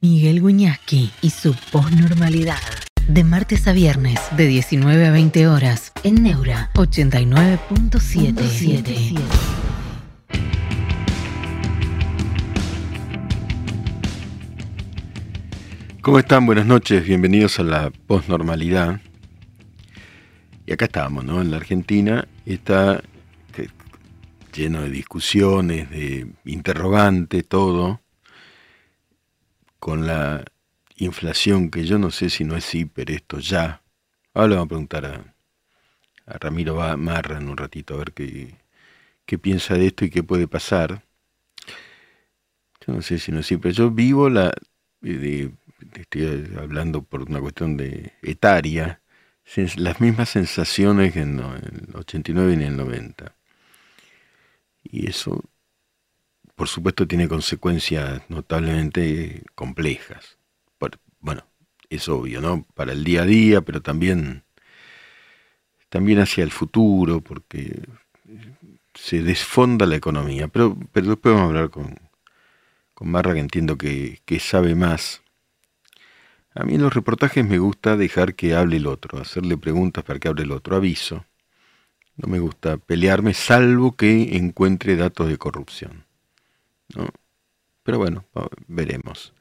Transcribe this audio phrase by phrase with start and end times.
[0.00, 2.60] Miguel Guñasqui y su posnormalidad.
[3.08, 9.18] De martes a viernes, de 19 a 20 horas, en Neura 89.77.
[16.00, 16.46] ¿Cómo están?
[16.46, 19.00] Buenas noches, bienvenidos a la posnormalidad.
[20.64, 21.42] Y acá estamos, ¿no?
[21.42, 23.02] En la Argentina está
[24.52, 28.00] lleno de discusiones, de interrogantes, todo,
[29.78, 30.44] con la
[30.96, 33.82] inflación que yo no sé si no es hiper esto ya.
[34.34, 35.34] Ahora le vamos a preguntar a,
[36.38, 38.54] Ramiro Marra en un ratito a ver qué,
[39.24, 41.02] qué piensa de esto y qué puede pasar.
[42.86, 43.72] Yo no sé si no es hiper.
[43.72, 44.52] Yo vivo la...
[45.02, 49.00] estoy hablando por una cuestión de etaria,
[49.76, 53.34] las mismas sensaciones que en el 89 y en el 90.
[54.84, 55.42] Y eso,
[56.58, 60.36] por supuesto, tiene consecuencias notablemente complejas.
[61.20, 61.44] bueno,
[61.88, 62.66] es obvio, ¿no?
[62.74, 64.42] Para el día a día, pero también,
[65.88, 67.82] también hacia el futuro, porque
[68.94, 70.48] se desfonda la economía.
[70.48, 71.96] Pero, pero después vamos a hablar con,
[72.92, 75.22] con Marra, que entiendo que, que sabe más.
[76.54, 80.18] A mí en los reportajes me gusta dejar que hable el otro, hacerle preguntas para
[80.18, 80.74] que hable el otro.
[80.74, 81.24] Aviso.
[82.16, 86.07] No me gusta pelearme salvo que encuentre datos de corrupción.
[86.94, 87.08] ¿No?
[87.88, 88.26] Pero bueno,
[88.66, 89.32] veremos.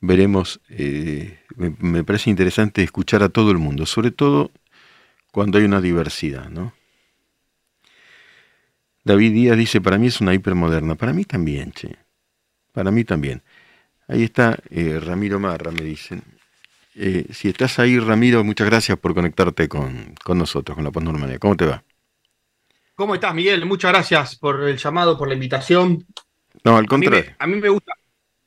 [0.00, 0.60] Veremos.
[0.68, 4.50] Eh, me, parece interesante escuchar a todo el mundo, sobre todo
[5.30, 6.48] cuando hay una diversidad.
[6.48, 6.74] ¿no?
[9.04, 10.96] David Díaz dice, para mí es una hipermoderna.
[10.96, 11.94] Para mí también, che.
[12.72, 13.42] Para mí también.
[14.08, 16.24] Ahí está eh, Ramiro Marra, me dicen.
[16.96, 21.38] Eh, si estás ahí, Ramiro, muchas gracias por conectarte con, con nosotros, con la postnormalidad.
[21.38, 21.84] ¿Cómo te va?
[22.96, 23.64] ¿Cómo estás, Miguel?
[23.64, 26.04] Muchas gracias por el llamado, por la invitación.
[26.64, 27.34] No, al contrario.
[27.38, 27.92] A mí me, gusta.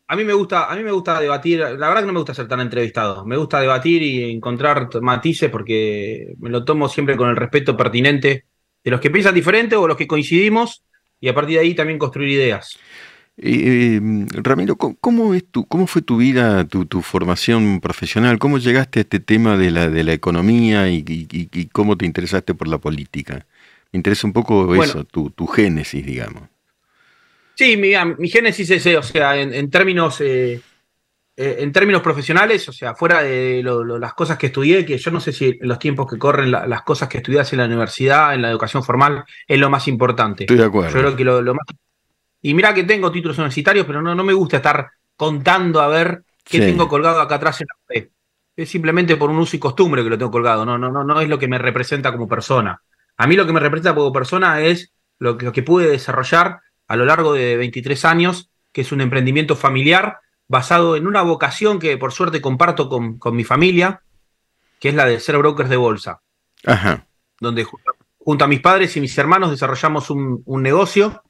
[0.07, 2.33] A mí me gusta, a mí me gusta debatir, la verdad que no me gusta
[2.33, 7.29] ser tan entrevistado, me gusta debatir y encontrar matices porque me lo tomo siempre con
[7.29, 8.45] el respeto pertinente
[8.83, 10.83] de los que piensan diferente o los que coincidimos
[11.19, 12.77] y a partir de ahí también construir ideas.
[13.37, 14.01] Eh,
[14.33, 18.37] Ramiro, ¿cómo, es tu, ¿cómo fue tu vida, tu, formación profesional?
[18.37, 22.67] ¿Cómo llegaste a este tema de la, de la economía y cómo te interesaste por
[22.67, 23.45] la política?
[23.91, 26.43] Me interesa un poco eso, tu, génesis, digamos.
[27.59, 30.61] Sí, mi, mi génesis es, o sea, en, términos eh,
[31.35, 33.61] eh, en términos profesionales, o sea, fuera de
[33.99, 36.81] las cosas que estudié, que yo no sé si en los tiempos que corren las
[36.83, 40.45] cosas que estudias en la universidad, en la educación formal, es lo más importante.
[40.45, 40.89] Estoy de acuerdo.
[40.89, 41.65] Yo creo que lo, más...
[42.41, 46.23] Y mira que tengo títulos universitarios, pero no, no me gusta estar contando a ver
[46.45, 48.09] qué tengo colgado acá atrás en la pared.
[48.55, 51.19] Es simplemente por un uso y costumbre que lo tengo colgado, no, no, no, no
[51.19, 52.81] es lo que me representa como persona.
[53.17, 57.05] A mí lo que me representa como persona es lo que, pude desarrollar a lo
[57.05, 60.17] largo de 23 años, que es un emprendimiento familiar
[60.47, 64.01] basado en una vocación que por suerte comparto con, mi familia,
[64.79, 66.21] que es la de ser brokers de bolsa.
[66.65, 67.05] Ajá.
[67.39, 67.63] Donde
[68.17, 71.23] junto a mis padres y mis hermanos desarrollamos un, negocio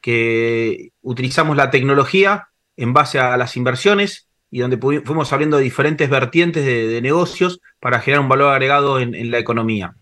[0.00, 2.48] que utilizamos la tecnología
[2.78, 8.22] en base a las inversiones y donde fuimos abriendo diferentes vertientes de, negocios para generar
[8.22, 9.96] un valor agregado en la economía.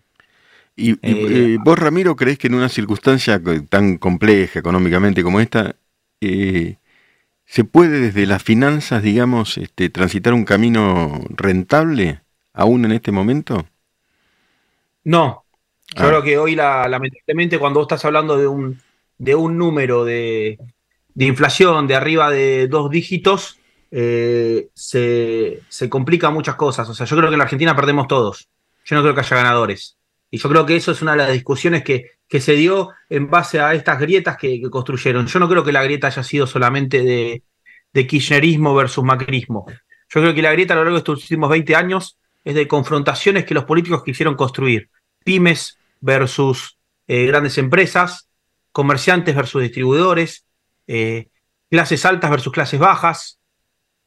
[0.75, 5.75] ¿Y, eh, vos, Ramiro, crees que en una circunstancia tan compleja económicamente como esta,
[6.19, 6.77] eh,
[7.45, 12.21] se puede desde las finanzas, digamos, este, transitar un camino rentable
[12.53, 13.67] aún en este momento?
[15.03, 15.43] No.
[15.95, 16.07] Yo ah.
[16.07, 18.81] creo que hoy, la, lamentablemente, cuando vos estás hablando de un,
[19.19, 20.57] de un número de,
[21.15, 23.59] inflación de arriba de dos dígitos,
[23.91, 26.89] eh, se, se complican muchas cosas.
[26.89, 28.49] O sea, yo creo que en la Argentina perdemos todos.
[28.85, 29.97] Yo no creo que haya ganadores.
[30.33, 33.29] Y yo creo que eso es una de las discusiones que, que se dio en
[33.29, 35.27] base a estas grietas que, construyeron.
[35.27, 39.67] Yo no creo que la grieta haya sido solamente de, kirchnerismo versus macrismo.
[39.67, 42.67] Yo creo que la grieta a lo largo de estos últimos 20 años es de
[42.67, 44.89] confrontaciones que los políticos quisieron construir.
[45.23, 48.27] Pymes versus eh, grandes empresas,
[48.71, 50.47] comerciantes versus distribuidores,
[50.87, 51.27] eh,
[51.69, 53.37] clases altas versus clases bajas.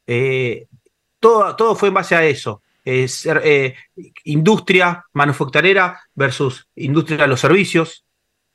[0.08, 0.66] Eh,
[1.20, 2.62] todo, todo fue en base a eso.
[2.88, 3.08] Eh,
[3.42, 3.74] eh,
[4.22, 8.04] industria manufacturera versus industria de los servicios.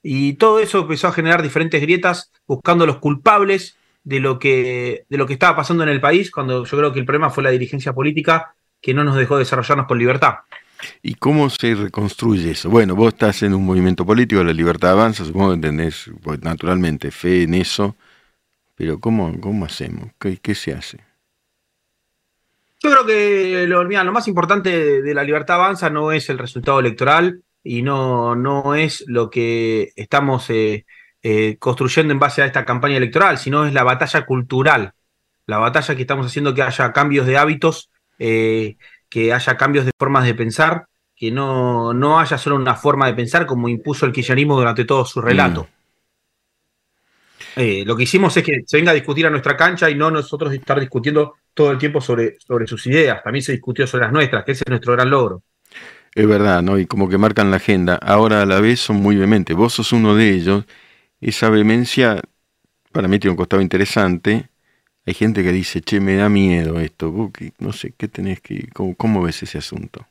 [0.01, 5.17] Y todo eso empezó a generar diferentes grietas buscando los culpables de lo que, de
[5.17, 7.51] lo que estaba pasando en el país, cuando yo creo que el problema fue la
[7.51, 10.35] dirigencia política que no nos dejó desarrollarnos con libertad.
[11.03, 12.69] ¿Y cómo se reconstruye eso?
[12.69, 17.11] Bueno, vos estás en un movimiento político, la libertad avanza, supongo que tenés pues, naturalmente
[17.11, 17.97] fe en eso,
[18.75, 20.09] pero ¿cómo, cómo hacemos?
[20.17, 21.10] ¿Qué, qué se hace?
[22.83, 26.79] Yo creo que lo, lo más importante de, la libertad avanza no es el resultado
[26.79, 30.85] electoral y no, no es lo que estamos eh,
[31.21, 34.93] eh, construyendo en base a esta campaña electoral, sino es la batalla cultural.
[35.45, 38.77] la batalla que estamos haciendo que haya cambios de hábitos, eh,
[39.09, 40.85] que haya cambios de formas de pensar,
[41.15, 45.05] que no, no haya solo una forma de pensar como impuso el kirchnerismo durante todo
[45.05, 45.63] su relato.
[45.63, 45.80] Mm.
[47.55, 50.09] Eh, lo que hicimos es que se venga a discutir a nuestra cancha y no
[50.09, 53.21] nosotros estar discutiendo todo el tiempo sobre, sobre sus ideas.
[53.23, 55.43] También se discutió sobre las nuestras, que ese es nuestro gran logro.
[56.13, 56.77] Es verdad, ¿no?
[56.77, 57.95] Y como que marcan la agenda.
[57.95, 59.55] Ahora a la vez son muy vehementes.
[59.55, 60.65] Vos sos uno de ellos.
[61.21, 62.21] Esa vehemencia
[62.91, 64.49] para mí tiene un costado interesante.
[65.05, 67.31] Hay gente que dice, che, me da miedo esto.
[67.59, 68.67] no sé, ¿qué tenés que.
[68.73, 70.05] Cómo, ves ese asunto?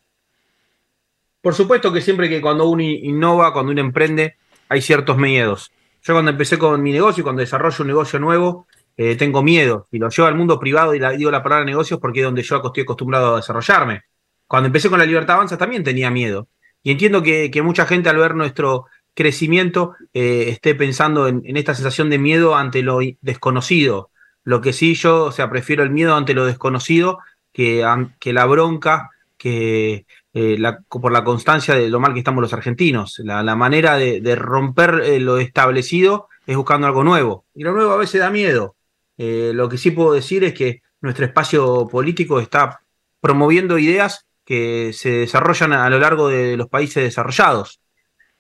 [1.43, 4.37] Por supuesto que siempre que cuando uno innova, cuando uno emprende,
[4.69, 5.71] hay ciertos miedos.
[6.03, 8.67] Yo cuando empecé con mi negocio, cuando desarrollo un negocio nuevo,
[8.97, 9.89] eh, tengo miedo.
[9.91, 12.43] Y lo llevo al mundo privado y la, digo la palabra negocios porque es donde
[12.43, 14.03] yo estoy acostumbrado a desarrollarme.
[14.47, 16.49] Cuando empecé con la Libertad Avanza también tenía miedo.
[16.83, 22.11] Y entiendo que, mucha gente al ver nuestro crecimiento eh, esté pensando en, esta sensación
[22.11, 24.11] de miedo ante lo desconocido.
[24.45, 27.19] Lo que sí yo, o sea, prefiero el miedo ante lo desconocido
[27.53, 27.87] que,
[28.19, 33.21] que la bronca, que eh, por la constancia de lo mal que estamos los argentinos.
[33.25, 37.45] La, manera de, romper eh, lo establecido es buscando algo nuevo.
[37.55, 38.77] Y lo nuevo a veces da miedo.
[39.17, 42.81] lo que sí puedo decir es que nuestro espacio político está
[43.21, 47.81] promoviendo ideas que se desarrollan a lo largo de los países desarrollados.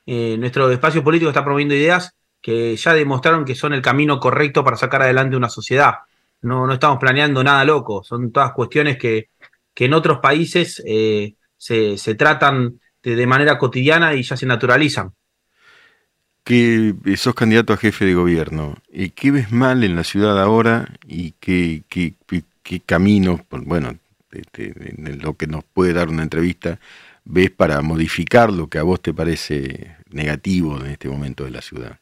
[0.07, 4.65] Eh, nuestro espacio político está promoviendo ideas que ya demostraron que son el camino correcto
[4.65, 5.99] para sacar adelante una sociedad.
[6.43, 9.29] No, estamos planeando nada loco, son todas cuestiones que,
[9.77, 15.13] en otros países eh, se, tratan de, manera cotidiana y ya se naturalizan.
[16.43, 20.89] Que sos candidato a jefe de gobierno, ¿y qué ves mal en la ciudad ahora
[21.07, 22.15] y qué, qué,
[22.63, 23.95] qué caminos, bueno,
[24.33, 26.81] en lo que nos puede dar una entrevista,
[27.25, 31.61] ves para modificar lo que a vos te parece negativo en este momento de la
[31.61, 32.01] ciudad?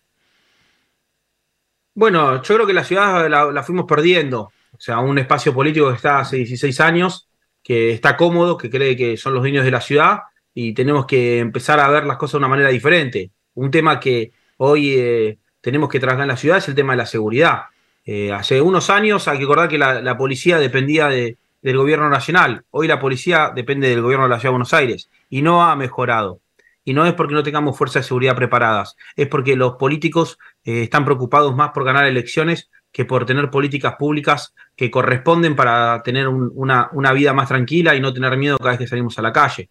[1.94, 4.52] Bueno, yo creo que la ciudad la, fuimos perdiendo.
[4.70, 7.27] O sea, un espacio político que está hace 16 años,
[7.68, 10.20] que está cómodo, que cree que son los dueños de la ciudad
[10.54, 13.30] y tenemos que empezar a ver las cosas de una manera diferente.
[13.52, 16.96] Un tema que hoy eh, tenemos que trabajar en la ciudad es el tema de
[16.96, 17.64] la seguridad.
[18.06, 22.64] Eh, hace unos años hay que recordar que la policía dependía de, del gobierno nacional.
[22.70, 25.76] Hoy la policía depende del gobierno de la Ciudad de Buenos Aires y no ha
[25.76, 26.40] mejorado.
[26.84, 30.84] Y no es porque no tengamos fuerzas de seguridad preparadas, es porque los políticos eh,
[30.84, 36.26] están preocupados más por ganar elecciones que por tener políticas públicas que corresponden para tener
[36.26, 39.70] una, vida más tranquila y no tener miedo cada vez que salimos a la calle.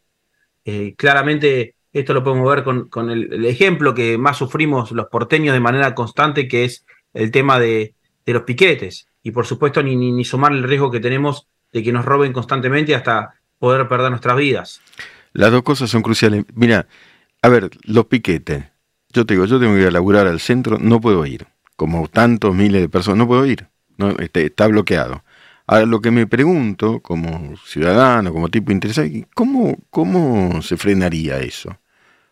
[0.63, 5.59] Eh, claramente esto lo podemos ver con, el, ejemplo que más sufrimos los porteños de
[5.59, 7.95] manera constante, que es el tema de,
[8.27, 9.09] los piquetes.
[9.21, 12.31] Y por supuesto ni, ni, ni sumar el riesgo que tenemos de que nos roben
[12.31, 14.79] constantemente hasta poder perder nuestras vidas.
[15.33, 16.45] Las dos cosas son cruciales.
[16.53, 16.87] Mira,
[17.41, 18.63] a ver, los piquetes.
[19.11, 21.45] Yo te digo, yo tengo que ir a laburar al centro, no puedo ir.
[21.77, 23.69] Como tantos miles de personas, no puedo ir.
[24.19, 25.23] Este, está bloqueado.
[25.65, 31.77] Ahora, lo que me pregunto, como ciudadano, como tipo interesado, ¿cómo, cómo se frenaría eso?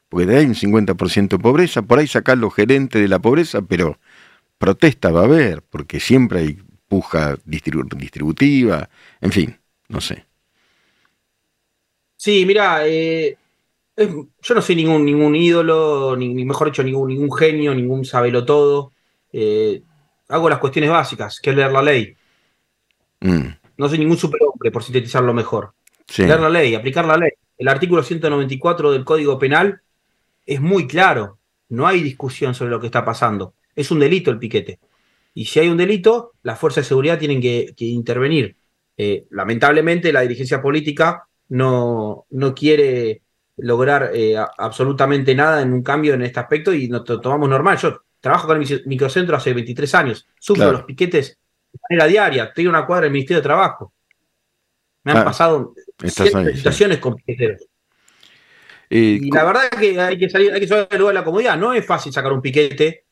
[0.10, 4.00] Porque hay un 50% de pobreza, por ahí sacar los gerentes de la pobreza, pero
[4.58, 6.58] protesta va a haber, porque siempre hay
[6.88, 8.90] puja distributiva,
[9.22, 9.58] en fin,
[9.90, 10.26] no sé.
[12.16, 13.38] Sí, mira, eh,
[13.98, 18.95] yo no soy ningún, ningún ídolo, ni, mejor dicho, ningún, ningún genio, ningún sabelo todo.
[19.38, 19.84] Eh,
[20.30, 22.16] hago las cuestiones básicas, que es leer la ley.
[23.20, 23.48] Mm.
[23.78, 25.74] No soy ningún superhombre, por sintetizarlo mejor.
[26.18, 27.32] Leer la ley, aplicar la ley.
[27.58, 29.82] El artículo 194 del Código Penal
[30.46, 31.40] es muy claro.
[31.68, 33.56] No hay discusión sobre lo que está pasando.
[33.76, 34.80] Es un delito el piquete.
[35.34, 38.56] Y si hay un delito, las fuerzas de seguridad tienen que, intervenir.
[38.96, 43.22] Eh, lamentablemente, la dirigencia política no, no quiere
[43.58, 47.78] lograr eh, absolutamente nada en un cambio en este aspecto y nos tomamos normal.
[47.78, 51.38] Yo trabajo con el microcentro hace 23 años, sufro los piquetes
[51.72, 53.94] de manera diaria, tengo una cuadra del Ministerio de Trabajo.
[55.04, 57.62] Me han ah, pasado situaciones con piqueteros.
[58.90, 61.20] Eh, y la verdad es que hay que salir, hay que salir del lugar de
[61.20, 61.56] la comodidad.
[61.56, 63.06] No es fácil sacar un piquete,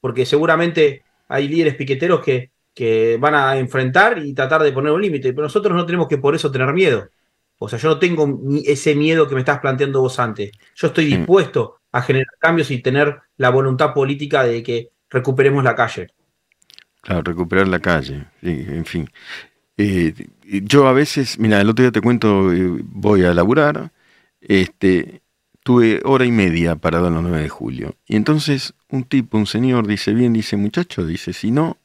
[0.00, 5.02] porque seguramente hay líderes piqueteros que, que van a enfrentar y tratar de poner un
[5.02, 7.08] límite, pero nosotros no tenemos que por eso tener miedo.
[7.58, 10.52] O sea, yo no tengo ese miedo que me estás planteando vos antes.
[10.76, 15.76] Yo estoy dispuesto a generar cambios y tener la voluntad política de que recuperemos la
[15.76, 16.08] calle.
[17.00, 19.08] Claro, recuperar la calle, en fin.
[19.76, 23.92] Eh, yo a veces, mira, el otro día te cuento, eh, voy a laburar,
[24.40, 25.22] este,
[25.62, 27.94] tuve hora y media parado en los 9 de julio.
[28.06, 31.78] Y entonces un tipo, un señor, dice bien, dice, muchacho, dice, si no,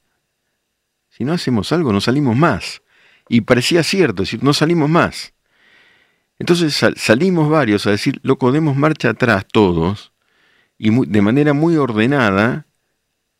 [1.09, 2.81] si no hacemos algo, no salimos más.
[3.27, 5.33] Y parecía cierto, es decir, no salimos más.
[6.39, 10.13] Entonces salimos varios a decir, loco, demos marcha atrás todos,
[10.77, 12.65] y de manera muy ordenada,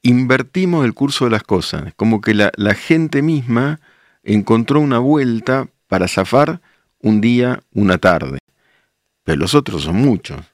[0.02, 3.80] invertimos el curso de las cosas, como que la, la gente misma
[4.24, 6.62] encontró una vuelta para zafar
[7.00, 8.40] un día, una tarde.
[9.24, 10.46] Pero los otros son muchos.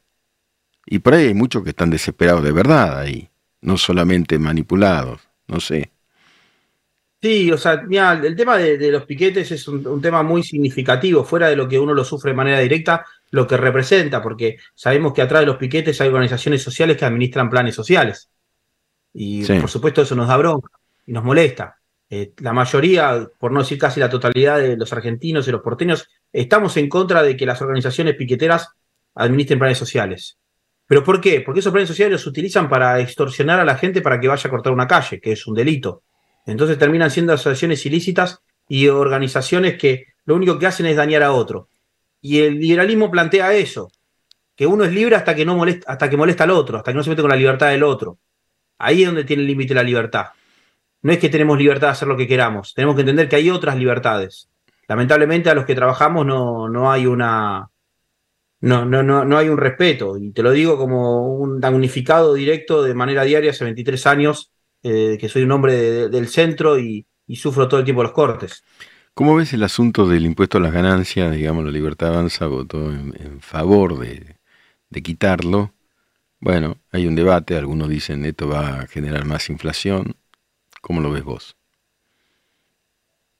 [0.85, 3.29] Y por ahí hay muchos que están desesperados de verdad ahí,
[3.61, 5.91] no solamente manipulados, no sé.
[7.25, 11.47] Sí, o sea, mira, el tema de, los piquetes es un, tema muy significativo, fuera
[11.47, 15.23] de lo que uno lo sufre de manera directa, lo que representa, porque sabemos que
[15.23, 18.29] atrás de los piquetes hay organizaciones sociales que administran planes sociales.
[19.11, 20.69] Y por supuesto eso nos da bronca
[21.07, 21.79] y nos molesta.
[22.11, 26.07] Eh, la mayoría, por no decir casi la totalidad de los argentinos y los porteños,
[26.31, 28.69] estamos en contra de que las organizaciones piqueteras
[29.15, 30.37] administren planes sociales.
[30.85, 31.41] ¿Pero por qué?
[31.41, 34.51] Porque esos planes sociales los utilizan para extorsionar a la gente para que vaya a
[34.51, 36.03] cortar una calle, que es un delito.
[36.45, 41.31] Entonces terminan siendo asociaciones ilícitas y organizaciones que lo único que hacen es dañar a
[41.31, 41.69] otro.
[42.21, 43.91] Y el liberalismo plantea eso,
[44.55, 46.97] que uno es libre hasta que, no molesta, hasta que molesta al otro, hasta que
[46.97, 48.19] no se mete con la libertad del otro.
[48.77, 50.27] Ahí es donde tiene el límite la libertad.
[51.01, 53.49] No es que tenemos libertad de hacer lo que queramos, tenemos que entender que hay
[53.49, 54.49] otras libertades.
[54.87, 57.69] Lamentablemente a los que trabajamos no, no hay una,
[58.61, 60.17] no, no, no, no hay un respeto.
[60.17, 64.51] Y te lo digo como un damnificado directo de manera diaria hace 23 años,
[64.87, 68.63] eh, que soy un hombre del centro y, sufro todo el tiempo los cortes.
[69.15, 71.35] ¿Cómo ves el asunto del impuesto a las ganancias?
[71.35, 74.37] Digamos, la Libertad Avanza votó en, favor de,
[74.91, 75.73] de, quitarlo.
[76.39, 80.15] Bueno, hay un debate, algunos dicen esto va a generar más inflación.
[80.81, 81.57] ¿Cómo lo ves vos?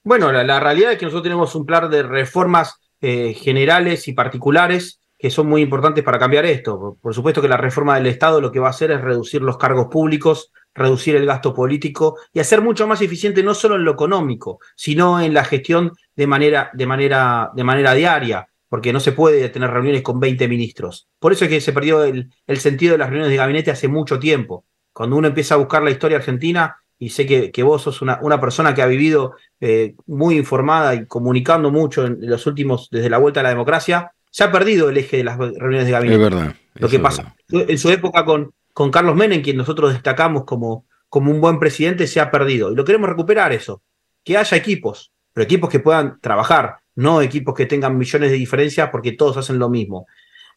[0.03, 4.99] Bueno, la, realidad es que nosotros tenemos un plan de reformas eh, generales y particulares
[5.19, 6.97] que son muy importantes para cambiar esto.
[6.99, 9.59] Por supuesto que la reforma del Estado lo que va a hacer es reducir los
[9.59, 13.91] cargos públicos, reducir el gasto político y hacer mucho más eficiente no solo en lo
[13.93, 19.13] económico, sino en la gestión de manera, de manera, de manera diaria, porque no se
[19.13, 21.07] puede tener reuniones con 20 ministros.
[21.17, 24.19] Por eso es que se perdió el, sentido de las reuniones de gabinete hace mucho
[24.19, 24.65] tiempo.
[24.91, 28.39] Cuando uno empieza a buscar la historia argentina, y sé que, vos sos una, una,
[28.39, 33.17] persona que ha vivido eh, muy informada y comunicando mucho en los últimos, desde la
[33.17, 36.23] vuelta a la democracia, se ha perdido el eje de las reuniones de gabinete.
[36.23, 36.55] Es verdad.
[36.75, 41.31] Lo que pasó en su época con, con Carlos Menem, quien nosotros destacamos como, como
[41.31, 42.69] un buen presidente, se ha perdido.
[42.69, 43.81] Y lo queremos recuperar eso.
[44.21, 48.89] Que haya equipos, pero equipos que puedan trabajar, no equipos que tengan millones de diferencias
[48.89, 50.07] porque todos hacen lo mismo.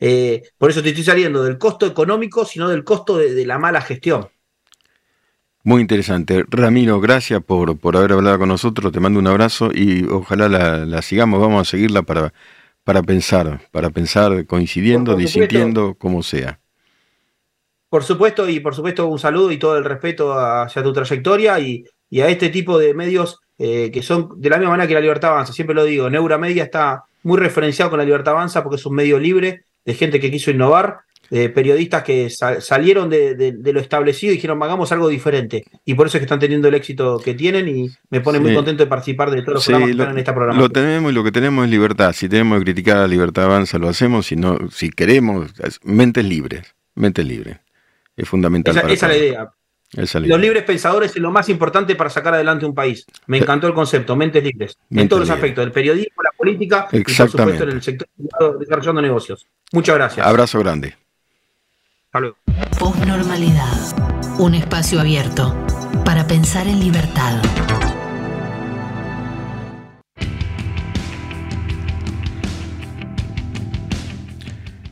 [0.01, 3.81] Eh, por eso te estoy saliendo del costo económico, sino del costo de, la mala
[3.83, 4.27] gestión.
[5.63, 6.45] Muy interesante.
[6.49, 8.91] Ramiro, gracias por, por haber hablado con nosotros.
[8.91, 11.41] Te mando un abrazo y ojalá la, la sigamos.
[11.41, 12.33] Vamos a seguirla para
[12.89, 16.59] para pensar, para pensar coincidiendo, disintiendo, como sea.
[17.89, 21.85] Por supuesto, y por supuesto un saludo y todo el respeto hacia tu trayectoria y,
[22.21, 25.33] a este tipo de medios eh, que son de la misma manera que la Libertad
[25.33, 25.53] Avanza.
[25.53, 28.95] Siempre lo digo, Neura Media está muy referenciado con la Libertad Avanza porque es un
[28.95, 34.63] medio libre de gente que quiso innovar periodistas que salieron de, lo establecido y dijeron,
[34.63, 35.65] hagamos algo diferente.
[35.85, 38.55] Y por eso es que están teniendo el éxito que tienen y me pone muy
[38.55, 40.63] contento de participar de todos los programas que están en esta programación.
[40.63, 42.13] Lo tenemos y lo que tenemos es libertad.
[42.15, 44.27] Si tenemos que criticar a la libertad avanza, lo hacemos.
[44.27, 45.53] Si, no, si queremos,
[45.85, 46.75] mentes libres.
[46.95, 47.59] Mentes libres.
[48.19, 48.77] Es fundamental.
[48.77, 49.53] Esa, es la idea.
[49.93, 53.07] Los libres pensadores es lo más importante para sacar adelante un país.
[53.27, 54.77] Me encantó el concepto, mentes libres.
[54.91, 58.59] en todos los aspectos, el periodismo, la política y por supuesto en el sector privado
[58.59, 59.47] desarrollando negocios.
[59.73, 60.27] Muchas gracias.
[60.27, 60.95] Abrazo grande.
[62.79, 64.39] Postnormalidad.
[64.39, 65.55] Un espacio abierto
[66.05, 67.41] para pensar en libertad.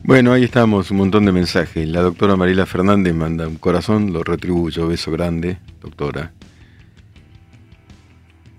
[0.07, 1.85] Bueno, ahí estamos, un montón de mensajes.
[1.85, 6.31] La doctora Marila Fernández manda un corazón, lo retribuyo, beso grande, doctora.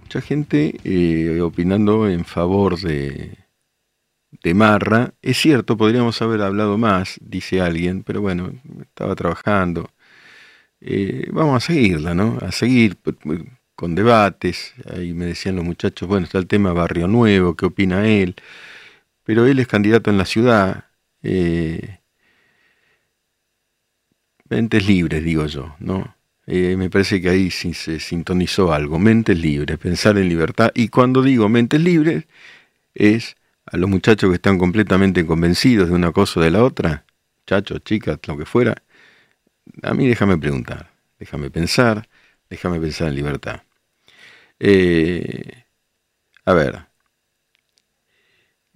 [0.03, 3.39] Mucha gente eh, opinando en favor de,
[4.43, 5.15] de Marra.
[5.23, 8.53] Es cierto, podríamos haber hablado más, dice alguien, pero bueno,
[8.83, 9.89] estaba trabajando.
[10.83, 12.37] Eh, vamos a seguirla, ¿no?
[12.43, 12.99] A seguir
[13.75, 14.75] con debates.
[14.95, 18.37] Ahí me decían los muchachos, bueno, está el tema Barrio Nuevo, ¿qué opina él?
[19.25, 20.88] Pero él es candidato en la ciudad.
[21.23, 22.01] Eh,
[24.49, 26.17] mentes libres, digo yo, ¿no?
[26.47, 30.71] Eh, me parece que ahí se sintonizó algo, mentes libres, pensar en libertad.
[30.75, 32.25] Y cuando digo mentes libres,
[32.95, 37.05] es a los muchachos que están completamente convencidos de una cosa o de la otra,
[37.41, 38.83] muchachos, chicas, lo que fuera,
[39.83, 42.09] a mí déjame preguntar, déjame pensar,
[42.49, 43.63] déjame pensar en libertad.
[44.59, 45.65] Eh,
[46.45, 46.88] a ver,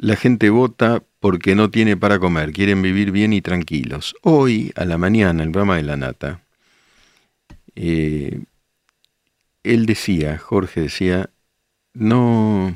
[0.03, 4.17] la gente vota porque no tiene para comer, quieren vivir bien y tranquilos.
[4.23, 6.43] Hoy, a la mañana, el programa de la nata,
[7.77, 8.43] eh,
[9.63, 11.31] él decía, Jorge decía,
[11.95, 12.75] no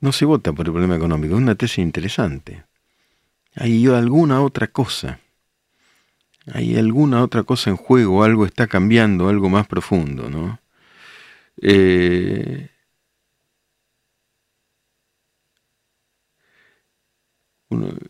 [0.00, 2.64] no se vota por el problema económico, es una tesis interesante.
[3.54, 5.20] Hay alguna otra cosa.
[6.50, 10.60] Hay alguna otra cosa en juego, algo está cambiando, algo más profundo, ¿no?
[11.60, 12.70] Eh,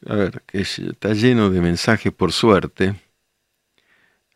[0.07, 2.95] a ver, que está lleno de mensajes por suerte.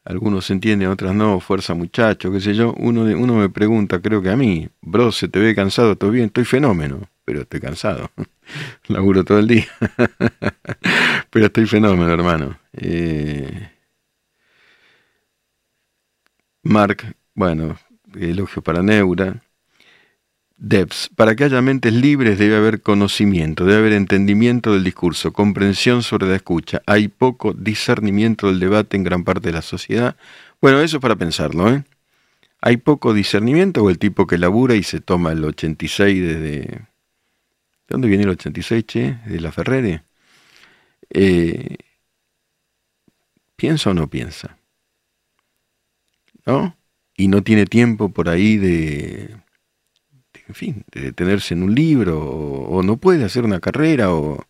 [0.05, 2.75] Algunos entienden, otras no, fuerza muchacho, qué sé yo.
[2.77, 6.11] Uno, de, uno me pregunta, creo que a mí, bro, se te ve cansado, todo
[6.11, 8.11] bien, estoy fenómeno, pero estoy cansado.
[8.89, 9.67] Laburo todo el día.
[11.31, 12.59] pero estoy fenómeno, hermano.
[12.75, 13.71] Eh,
[16.63, 17.79] Mark, bueno,
[18.15, 19.43] elogio para Neura.
[20.57, 26.03] Debs, para que haya mentes libres debe haber conocimiento, debe haber entendimiento del discurso, comprensión
[26.03, 26.81] sobre la escucha.
[26.87, 30.17] Hay poco discernimiento del debate en gran parte de la sociedad.
[30.61, 31.85] Bueno, eso es para pensarlo, ¿eh?
[32.61, 36.61] Hay poco discernimiento o el tipo que labura y se toma el 86 desde...
[37.87, 39.19] ¿De dónde viene el 86, che?
[39.27, 40.05] ¿De la Ferrere?
[41.11, 41.77] Eh,
[43.57, 44.57] ¿Piensa o no piensa?
[46.47, 46.75] ¿No?
[47.17, 49.44] Y no tiene tiempo por ahí de
[50.49, 54.45] en fin, de detenerse en un libro, o, no puede hacer una carrera, o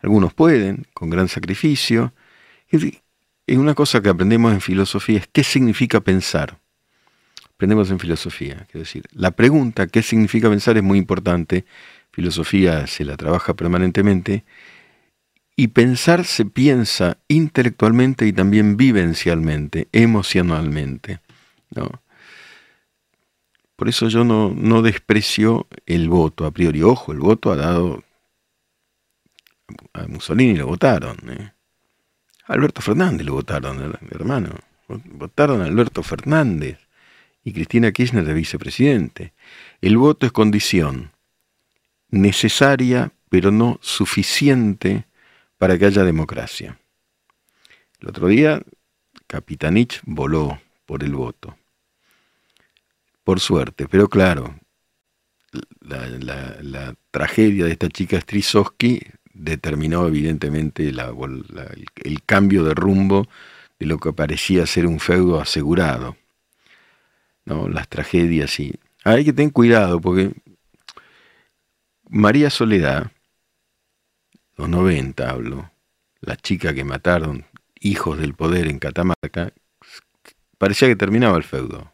[0.00, 2.14] algunos pueden, con gran sacrificio.
[2.68, 6.58] Es una cosa que aprendemos en filosofía es qué significa pensar.
[7.54, 11.64] Aprendemos en filosofía, quiero decir, la pregunta qué significa pensar es muy importante.
[12.10, 14.44] Filosofía se la trabaja permanentemente.
[15.56, 21.20] Y pensar se piensa intelectualmente y también vivencialmente, emocionalmente.
[21.70, 22.02] ¿no?
[23.84, 26.80] Por eso yo no, no desprecio el voto a priori.
[26.82, 28.02] Ojo, el voto ha dado...
[29.92, 31.18] A Mussolini lo votaron.
[31.28, 31.52] ¿eh?
[32.46, 34.54] A Alberto Fernández lo votaron, hermano.
[34.88, 36.78] Votaron a Alberto Fernández
[37.44, 39.34] y Cristina Kirchner de vicepresidente.
[39.82, 41.12] El voto es condición
[42.08, 45.04] necesaria, pero no suficiente
[45.58, 46.78] para que haya democracia.
[48.00, 48.62] El otro día,
[49.26, 51.58] Capitanich voló por el voto
[53.24, 53.88] por suerte.
[53.88, 54.54] Pero claro,
[55.80, 59.00] la, tragedia de esta chica Strisowski
[59.32, 63.26] determinó evidentemente el, cambio de rumbo
[63.78, 66.16] de lo que parecía ser un feudo asegurado.
[67.44, 67.68] ¿no?
[67.68, 68.74] Las tragedias y...
[69.04, 70.32] Hay que tener cuidado porque
[72.08, 73.10] María Soledad,
[74.56, 75.70] los 90 hablo,
[76.20, 77.44] la chica que mataron
[77.80, 79.52] hijos del poder en Catamarca,
[80.56, 81.92] parecía que terminaba el feudo.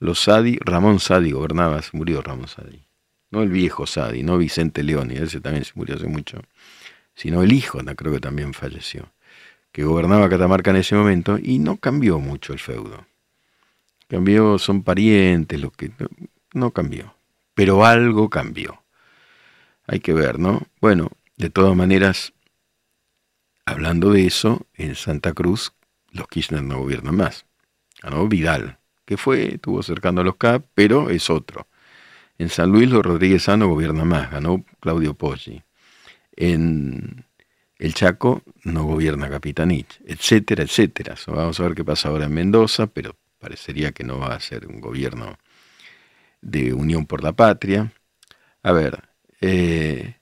[0.00, 2.84] Los Sadi, Ramón Sadi gobernaba, se murió Ramón Sadi.
[3.30, 6.40] No el viejo Sadi, no Vicente León, y ese también se murió hace mucho,
[7.14, 9.12] sino el hijo, creo que también falleció,
[9.72, 13.06] que gobernaba Catamarca en ese momento y no cambió mucho el feudo.
[14.08, 15.90] Cambió, son parientes, lo que
[16.54, 17.14] no cambió,
[17.54, 18.82] pero algo cambió.
[19.86, 20.62] Hay que ver, ¿no?
[20.80, 22.32] Bueno, de todas maneras,
[23.66, 25.72] hablando de eso, en Santa Cruz
[26.10, 27.46] los Kirchner no gobiernan más.
[28.00, 31.66] Ganó Vidal, que fue, estuvo cercando a los CAP, pero es otro.
[32.36, 35.62] En San Luis los Rodríguez Sano gobierna más, ganó Claudio Poggi.
[36.36, 37.24] En
[37.78, 41.14] el Chaco no gobierna Capitanich, etcétera, etcétera.
[41.26, 44.66] vamos a ver qué pasa ahora en Mendoza, pero parecería que no va a ser
[44.66, 45.38] un gobierno
[46.42, 47.90] de unión por la patria.
[48.62, 49.04] A ver,
[49.40, 50.16] eh,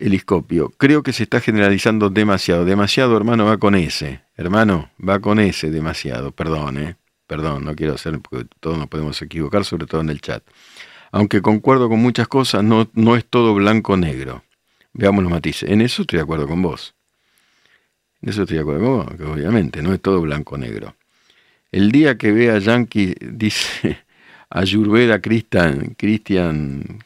[0.00, 2.64] Eliscopio, creo que se está generalizando demasiado.
[2.64, 4.22] Demasiado, hermano, va con ese.
[4.36, 6.32] Hermano, va con ese demasiado.
[6.32, 6.96] Perdón, eh.
[7.26, 10.42] Perdón, no quiero hacer, porque todos nos podemos equivocar, sobre todo en el chat.
[11.12, 14.42] Aunque concuerdo con muchas cosas, no, no es todo blanco-negro.
[14.92, 15.70] Veamos los matices.
[15.70, 16.94] En eso estoy de acuerdo con vos.
[18.22, 20.96] En eso estoy de acuerdo con vos, obviamente no es todo blanco-negro.
[21.72, 24.04] El día que vea Yankee, dice
[24.50, 27.04] Ayurveda Christian, Christian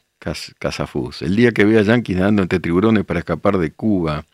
[0.59, 1.23] Casafus.
[1.23, 4.25] El día que vea a yanquis nadando entre tiburones para escapar de Cuba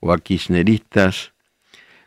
[0.00, 1.32] o a kirchneristas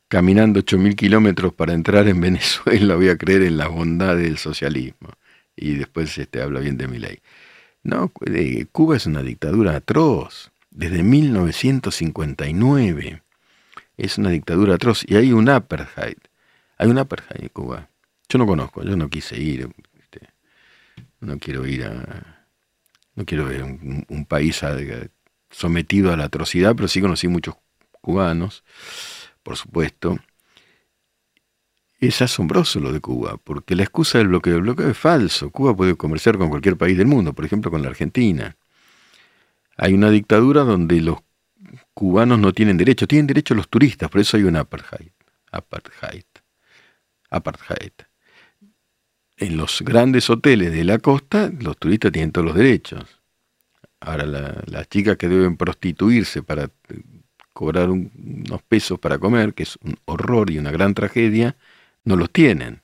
[0.08, 5.10] caminando 8.000 kilómetros para entrar en Venezuela, voy a creer en la bondad del socialismo.
[5.56, 7.20] Y después este, habla bien de mi ley.
[7.84, 8.12] No,
[8.72, 13.22] Cuba es una dictadura atroz, desde 1959.
[13.98, 16.18] Es una dictadura atroz y hay un apartheid.
[16.78, 17.88] Hay un apartheid en Cuba.
[18.28, 19.70] Yo no conozco, yo no quise ir.
[20.02, 20.28] Este,
[21.22, 22.35] no quiero ir a,
[23.16, 24.62] no quiero ver un, país
[25.50, 27.56] sometido a la atrocidad, pero sí conocí muchos
[28.02, 28.64] cubanos,
[29.42, 30.20] por supuesto.
[32.00, 35.50] Es asombroso lo de Cuba, porque la excusa del bloqueo, el bloqueo es falso.
[35.50, 38.58] Cuba puede comerciar con cualquier país del mundo, por ejemplo con la Argentina.
[39.78, 41.20] Hay una dictadura donde los
[41.94, 45.12] cubanos no tienen derecho, tienen derecho los turistas, por eso hay un apartheid.
[45.52, 46.26] Apartheid.
[47.30, 47.94] Apartheid
[49.38, 53.04] en los grandes hoteles de la costa, los turistas tienen todos los derechos.
[54.00, 57.02] Ahora, las chicas que deben prostituirse para eh,
[57.54, 61.56] cobrar unos pesos para comer, que es un horror y una gran tragedia,
[62.04, 62.82] no los tienen.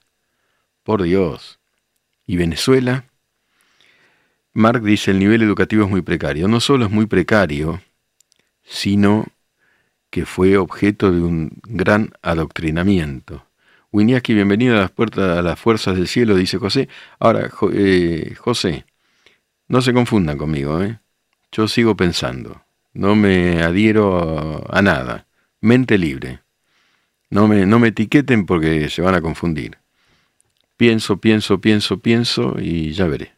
[0.83, 1.59] Por Dios.
[2.25, 3.05] ¿Y Venezuela?
[4.53, 6.47] Mark dice, el nivel educativo es muy precario.
[6.47, 7.81] No solo es muy precario,
[8.63, 9.25] sino
[10.09, 13.45] que fue objeto de un gran adoctrinamiento.
[13.93, 16.88] Winiaki, bienvenido a las puertas a las fuerzas del cielo, dice José.
[17.19, 18.86] Ahora, eh, José,
[19.67, 20.99] no se confundan conmigo, ¿eh?
[21.51, 25.27] Yo sigo pensando, no me adhiero a, nada,
[25.60, 26.39] mente libre.
[27.30, 29.77] No me, no me etiqueten porque se van a confundir.
[30.77, 33.34] Pienso, pienso, pienso, pienso y ya veré.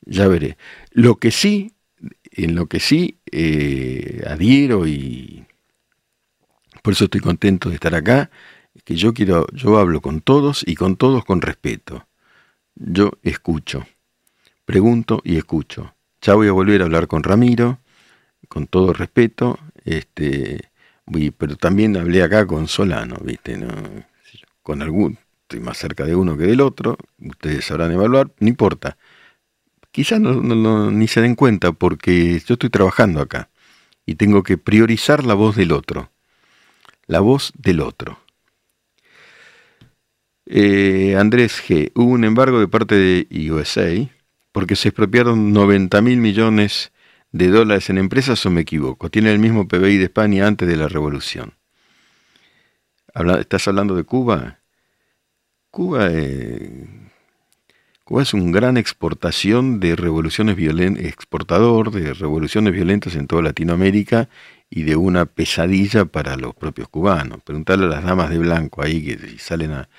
[0.00, 0.56] Ya veré.
[0.92, 1.74] Lo que sí,
[2.32, 5.44] en lo que sí eh, adhiero y
[6.82, 8.30] por eso estoy contento de estar acá,
[8.84, 12.06] que yo quiero, yo hablo con todos y con todos con respeto.
[12.74, 13.86] Yo escucho,
[14.64, 15.94] pregunto y escucho.
[16.20, 17.80] Ya voy a volver a hablar con Ramiro,
[18.48, 20.70] con todo respeto, este,
[21.36, 23.56] pero también hablé acá con Solano, ¿viste?
[23.56, 23.68] ¿No?
[24.62, 28.96] Con algún, estoy más cerca de uno que del otro, ustedes sabrán evaluar, no importa.
[29.90, 33.50] Quizás no, ni se den cuenta porque yo estoy trabajando acá
[34.04, 36.10] y tengo que priorizar la voz del otro.
[37.06, 38.18] La voz del otro.
[40.50, 41.92] Eh, Andrés G.
[41.94, 44.08] Hubo un embargo de parte de USA
[44.50, 46.90] porque se expropiaron 90 mil millones
[47.32, 49.10] de dólares en empresas o me equivoco.
[49.10, 51.54] Tiene el mismo PBI de España antes de la revolución.
[53.38, 54.60] ¿Estás hablando de Cuba?
[55.70, 57.07] Cuba, eh,
[58.08, 64.30] Cuba es un gran exportación de revoluciones violentas, exportador de revoluciones violentas en toda Latinoamérica
[64.70, 67.42] y de una pesadilla para los propios cubanos.
[67.42, 69.90] Preguntarle a las damas de blanco ahí que salen a,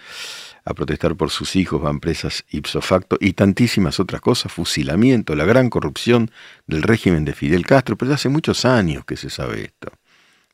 [0.65, 5.45] a protestar por sus hijos, van presas ipso facto y tantísimas otras cosas, fusilamiento, la
[5.45, 6.31] gran corrupción
[6.65, 9.91] del régimen de Fidel Castro, pero hace muchos años que se sabe esto.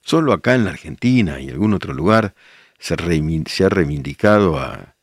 [0.02, 2.36] Solo acá en la Argentina y algún otro lugar
[2.80, 4.96] se, ha reivindicado a,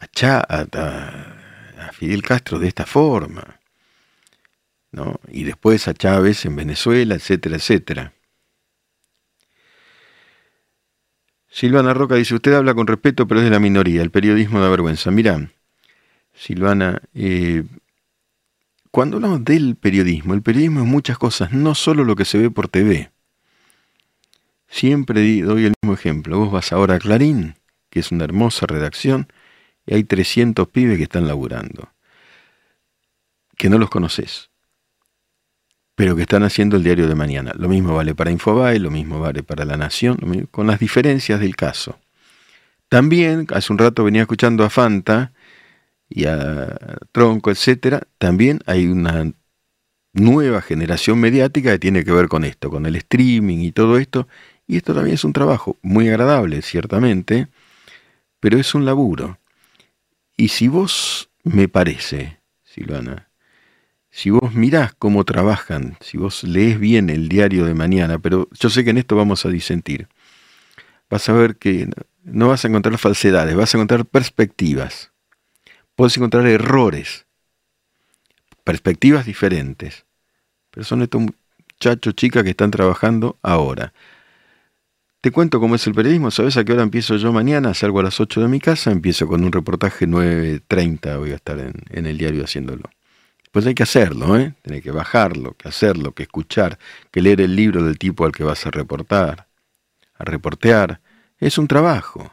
[0.00, 1.43] a,
[1.92, 3.60] Fidel Castro de esta forma.
[4.94, 5.20] ¿no?
[5.28, 8.12] Y después a Chávez en Venezuela, etcétera, etcétera.
[11.48, 14.68] Silvana Roca dice, usted habla con respeto, pero es de la minoría, el periodismo da
[14.68, 15.10] vergüenza.
[15.10, 15.50] Mira,
[16.32, 17.64] Silvana, eh,
[18.90, 22.50] cuando hablamos del periodismo, el periodismo es muchas cosas, no solo lo que se ve
[22.50, 23.10] por TV.
[24.68, 26.38] Siempre doy el mismo ejemplo.
[26.38, 27.54] Vos vas ahora a Clarín,
[27.90, 29.28] que es una hermosa redacción,
[29.86, 31.88] y hay 300 pibes que están laburando,
[33.56, 34.50] que no los conoces
[35.94, 37.52] pero que están haciendo el diario de mañana.
[37.56, 41.56] Lo mismo vale para Infobae, lo mismo vale para La Nación, con las diferencias del
[41.56, 41.98] caso.
[42.88, 45.32] También, hace un rato venía escuchando a Fanta
[46.08, 46.76] y a
[47.12, 49.32] Tronco, etcétera, también hay una
[50.12, 54.28] nueva generación mediática que tiene que ver con esto, con el streaming y todo esto,
[54.66, 57.48] y esto también es un trabajo muy agradable, ciertamente,
[58.40, 59.38] pero es un laburo.
[60.36, 63.30] Y si vos, me parece, Silvana,
[64.10, 68.70] si vos mirás cómo trabajan, si vos lees bien el diario de mañana, pero yo
[68.70, 70.08] sé que en esto vamos a disentir,
[71.10, 71.88] vas a ver que
[72.22, 75.12] no vas a encontrar falsedades, vas a encontrar perspectivas.
[75.94, 77.26] Puedes encontrar errores,
[78.64, 80.06] perspectivas diferentes.
[80.70, 83.92] Pero son estos muchachos, chicas que están trabajando ahora.
[85.24, 86.30] Te cuento cómo es el periodismo.
[86.30, 87.72] ¿Sabes a qué hora empiezo yo mañana?
[87.72, 91.58] Salgo a las 8 de mi casa, empiezo con un reportaje 9.30, voy a estar
[91.58, 92.90] en, el diario haciéndolo.
[93.50, 94.52] Pues hay que hacerlo, ¿eh?
[94.60, 96.78] Tienes que bajarlo, que hacerlo, que escuchar,
[97.10, 99.46] que leer el libro del tipo al que vas a reportar,
[100.18, 101.00] a reportear.
[101.38, 102.30] Es un trabajo.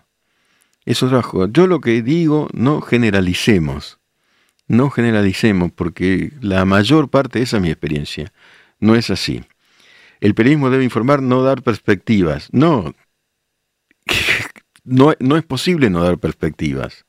[0.83, 1.47] Es un trabajo.
[1.47, 3.99] Yo lo que digo, no generalicemos.
[4.67, 8.33] No generalicemos, porque la mayor parte, esa es mi experiencia,
[8.81, 9.45] no es así.
[10.21, 12.47] El periodismo debe informar, no dar perspectivas.
[12.53, 12.93] No,
[14.85, 17.05] no, no es posible no dar perspectivas.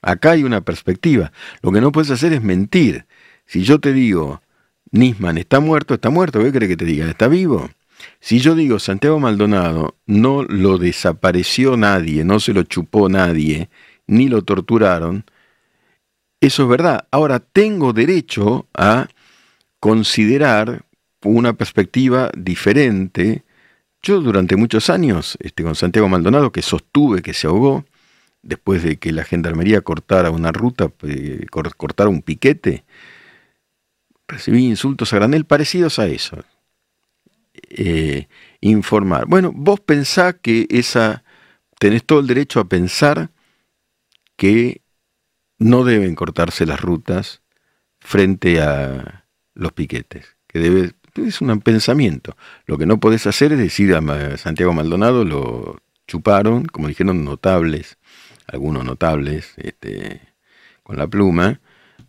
[0.00, 1.32] Acá hay una perspectiva.
[1.62, 3.06] Lo que no puedes hacer es mentir.
[3.46, 4.42] Si yo te digo,
[4.90, 7.08] Nisman está muerto, está muerto, ¿qué crees que te diga?
[7.08, 7.70] ¿Está vivo?
[8.20, 13.70] Si yo digo, Santiago Maldonado no lo desapareció nadie, no se lo chupó nadie,
[14.06, 15.24] ni lo torturaron,
[16.40, 17.08] eso es verdad.
[17.10, 19.08] Ahora, tengo derecho a
[19.80, 20.83] considerar
[21.24, 23.44] una perspectiva diferente.
[24.02, 27.84] Yo durante muchos años, este, con Santiago Maldonado, que sostuve que se ahogó,
[28.42, 32.84] después de que la gendarmería cortara una ruta, eh, cortara un piquete,
[34.28, 36.44] recibí insultos a granel parecidos a eso.
[37.70, 38.28] Eh,
[38.60, 39.26] informar.
[39.26, 41.24] Bueno, vos pensás que esa,
[41.78, 43.30] tenés todo el derecho a pensar
[44.36, 44.82] que
[45.58, 47.42] no deben cortarse las rutas
[48.00, 52.36] frente a los piquetes, que debe, es un pensamiento.
[52.66, 57.98] Lo que no podés hacer es decir a Santiago Maldonado lo chuparon, como dijeron notables,
[58.46, 60.20] algunos notables, este,
[60.82, 61.60] con la pluma,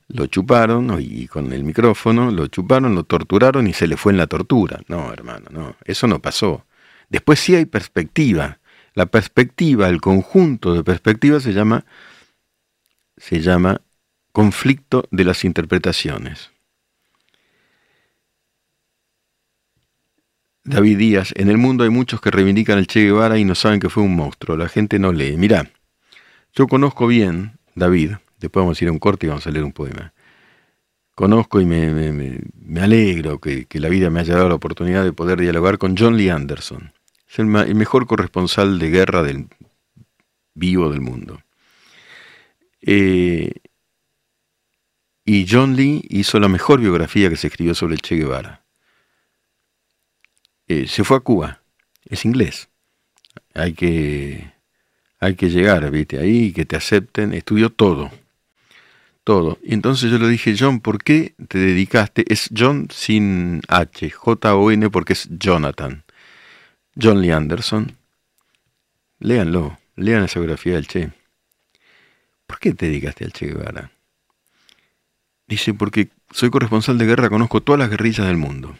[0.07, 4.17] lo chuparon y con el micrófono lo chuparon, lo torturaron y se le fue en
[4.17, 4.81] la tortura.
[4.87, 6.65] No, hermano, no, eso no pasó.
[7.09, 8.59] Después sí hay perspectiva.
[8.93, 11.85] La perspectiva, el conjunto de perspectivas se llama
[13.17, 13.81] se llama
[14.31, 16.51] conflicto de las interpretaciones.
[20.67, 23.79] David Díaz, en el mundo hay muchos que reivindican al Che Guevara y no saben
[23.79, 24.57] que fue un monstruo.
[24.57, 25.37] La gente no lee.
[25.37, 25.69] Mirá,
[26.55, 29.63] yo conozco bien, David, después vamos a ir a un corte y vamos a leer
[29.63, 30.11] un poema.
[31.13, 35.77] Conozco y me, alegro que, la vida me haya dado la oportunidad de poder dialogar
[35.77, 36.91] con John Lee Anderson.
[37.29, 39.47] Es el, mejor corresponsal de guerra del
[40.55, 41.41] vivo del mundo.
[42.81, 43.51] Eh,
[45.23, 48.64] y John Lee hizo la mejor biografía que se escribió sobre el Che Guevara.
[50.67, 51.61] Eh, se fue a Cuba,
[52.05, 52.69] es inglés.
[53.53, 54.51] Hay que,
[55.19, 57.33] hay que llegar, viste, ahí, que te acepten.
[57.33, 58.11] Estudió todo,
[59.23, 59.59] todo.
[59.63, 62.25] Y entonces yo le dije, John, ¿por qué te dedicaste?
[62.27, 66.03] Es John sin H, J-O-N, porque es Jonathan.
[66.99, 67.97] John Lee Anderson.
[69.19, 71.11] Léanlo, lean esa biografía del Che.
[72.47, 73.91] ¿Por qué te dedicaste al Che Guevara?
[75.47, 78.75] Dice, porque soy corresponsal de guerra, conozco todas las guerrillas del mundo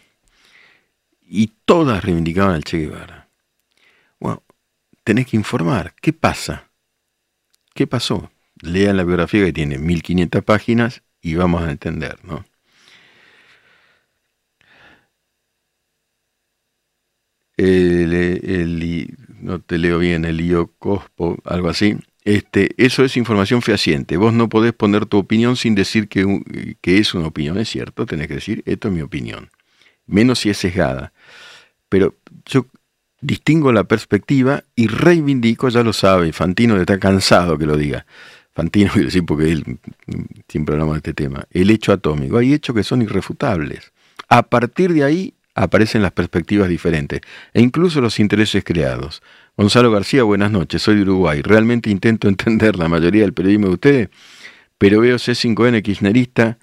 [1.28, 3.30] y todas reivindicaban al Che Guevara.
[4.20, 4.44] Bueno,
[5.04, 6.70] tenés que informar, ¿qué pasa?
[7.74, 8.32] ¿Qué pasó?
[8.62, 12.46] Lean la biografía que tiene 1500 páginas y vamos a entender, ¿no?
[19.42, 21.98] No te leo bien, el Cospo, algo así.
[22.24, 24.18] Este, eso es información fehaciente.
[24.18, 28.06] Vos no podés poner tu opinión sin decir que, que es una opinión, es cierto,
[28.06, 29.50] tenés que decir, esto es mi opinión
[30.06, 31.14] menos si es sesgada.
[31.90, 32.16] Pero
[32.46, 32.68] yo
[33.22, 38.06] distingo la perspectiva y reivindico, ya lo sabe, Fantino está cansado que lo diga.
[38.54, 39.80] Fantino, quiero decir porque él
[40.48, 42.38] siempre hablamos de este tema, el hecho atómico.
[42.38, 43.92] Hay hechos que son irrefutables.
[44.30, 47.22] A partir de ahí aparecen las perspectivas diferentes
[47.54, 49.22] e incluso los intereses creados.
[49.58, 51.42] Gonzalo García, buenas noches, soy de Uruguay.
[51.42, 54.10] Realmente intento entender la mayoría del periodismo de ustedes,
[54.78, 56.58] pero veo C5N kirchnerista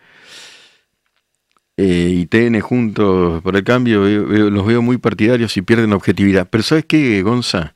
[1.83, 6.49] eh, y TN juntos por el cambio, los veo muy partidarios y pierden objetividad.
[6.49, 7.75] Pero ¿sabes qué, Gonza?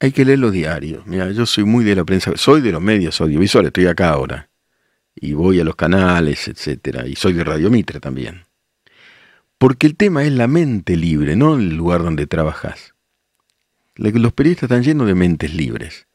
[0.00, 1.06] Hay que leer los diarios.
[1.06, 4.50] Mira, yo soy muy de la prensa, soy de los medios audiovisuales, estoy acá ahora.
[5.14, 7.06] Y voy a los canales, etcétera.
[7.06, 8.42] Y soy de Radio Mitre también.
[9.56, 12.94] Porque el tema es la mente libre, no el lugar donde trabajas.
[13.94, 16.08] Los periodistas están llenos de mentes libres.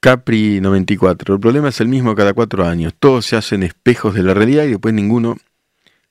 [0.00, 1.34] Capri 94.
[1.34, 2.94] El problema es el mismo cada cuatro años.
[2.98, 5.36] Todos se hacen espejos de la realidad y después ninguno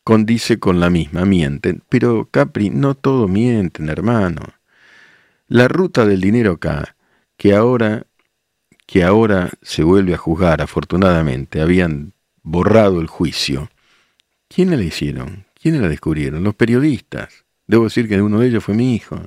[0.10, 1.84] condice con la misma, mienten.
[1.88, 4.42] Pero Capri, no todo mienten, hermano.
[5.48, 6.96] La ruta del dinero acá,
[7.38, 8.08] que ahora,
[8.88, 13.70] que ahora se vuelve a juzgar, afortunadamente, habían borrado el juicio.
[14.48, 15.46] ¿Quiénes la hicieron?
[15.54, 16.44] ¿Quiénes la descubrieron?
[16.44, 17.46] Los periodistas.
[17.68, 19.22] Debo decir que uno de ellos fue mi hijo.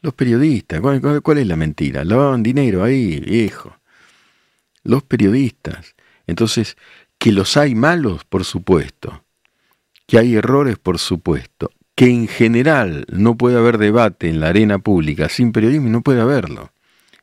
[0.00, 0.80] Los periodistas.
[0.80, 2.04] ¿Cuál, cuál es la mentira?
[2.04, 3.76] Lavaban dinero ahí, viejo.
[4.84, 5.96] Los periodistas.
[6.28, 6.76] Entonces,
[7.18, 9.24] que los hay malos, por supuesto
[10.08, 14.78] que hay errores, por supuesto, que en general no puede haber debate en la arena
[14.78, 16.72] pública sin periodismo y no puede haberlo.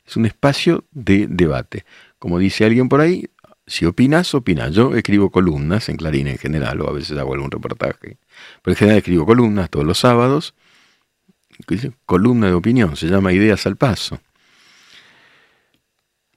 [0.05, 1.83] Es un espacio de debate.
[2.19, 3.25] Como dice alguien por ahí,
[3.65, 4.71] si opinas, opinas.
[4.71, 8.17] Yo escribo columnas en Clarín en general, o a veces hago algún reportaje.
[8.61, 10.53] Pero en general escribo columnas todos los sábados.
[12.05, 14.19] Columna de opinión, se llama Ideas al Paso.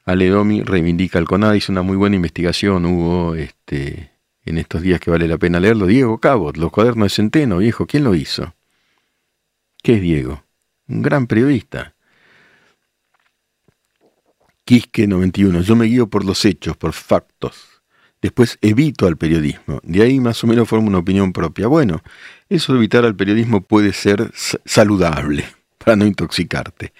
[0.06, 4.11] Ale Domi reivindica el CONAD, hizo una muy buena investigación, hubo este,
[4.48, 7.87] en estos días que vale la pena leerlo, Diego Cabot, Los cuadernos de Centeno, viejo,
[7.87, 8.54] ¿quién lo hizo?
[9.82, 10.44] ¿Qué es Diego?
[10.88, 11.94] Un gran periodista.
[14.64, 17.82] Quisque 91, yo me guío por los hechos, por factos.
[18.20, 19.80] Después evito al periodismo.
[19.82, 21.68] De ahí más o menos formo una opinión propia.
[21.68, 22.02] Bueno,
[22.48, 25.44] eso de evitar al periodismo puede ser saludable,
[25.78, 26.92] para no intoxicarte.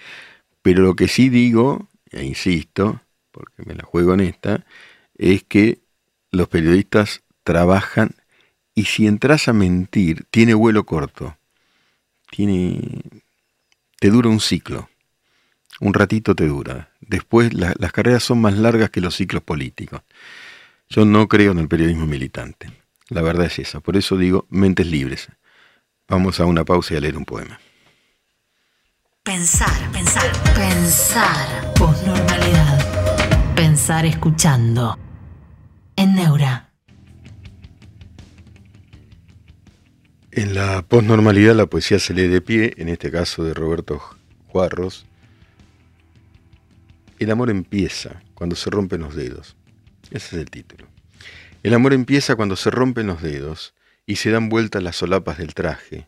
[0.61, 4.65] Pero lo que sí digo, e insisto, porque me la juego en esta,
[5.15, 5.79] es que
[6.31, 8.11] los periodistas trabajan
[8.75, 11.35] y si entras a mentir, tiene vuelo corto.
[12.29, 13.01] Tiene
[13.99, 14.87] te dura un ciclo.
[15.79, 16.91] Un ratito te dura.
[17.01, 20.03] Después las carreras son más largas que los ciclos políticos.
[20.89, 22.71] Yo no creo en el periodismo militante.
[23.07, 23.79] La verdad es esa.
[23.79, 25.27] Por eso digo mentes libres.
[26.07, 27.59] Vamos a una pausa y a leer un poema.
[29.23, 31.73] Pensar, pensar, pensar.
[31.73, 33.55] Posnormalidad.
[33.55, 34.99] Pensar escuchando.
[35.95, 36.68] En Neura.
[40.31, 43.99] En la posnormalidad la poesía se lee de pie, en este caso de Roberto
[44.47, 45.07] Juarros.
[47.17, 49.55] El amor empieza cuando se rompen los dedos.
[50.11, 50.87] Ese es el título.
[51.63, 53.73] El amor empieza cuando se rompen los dedos
[54.05, 56.07] y se dan vueltas las solapas del traje,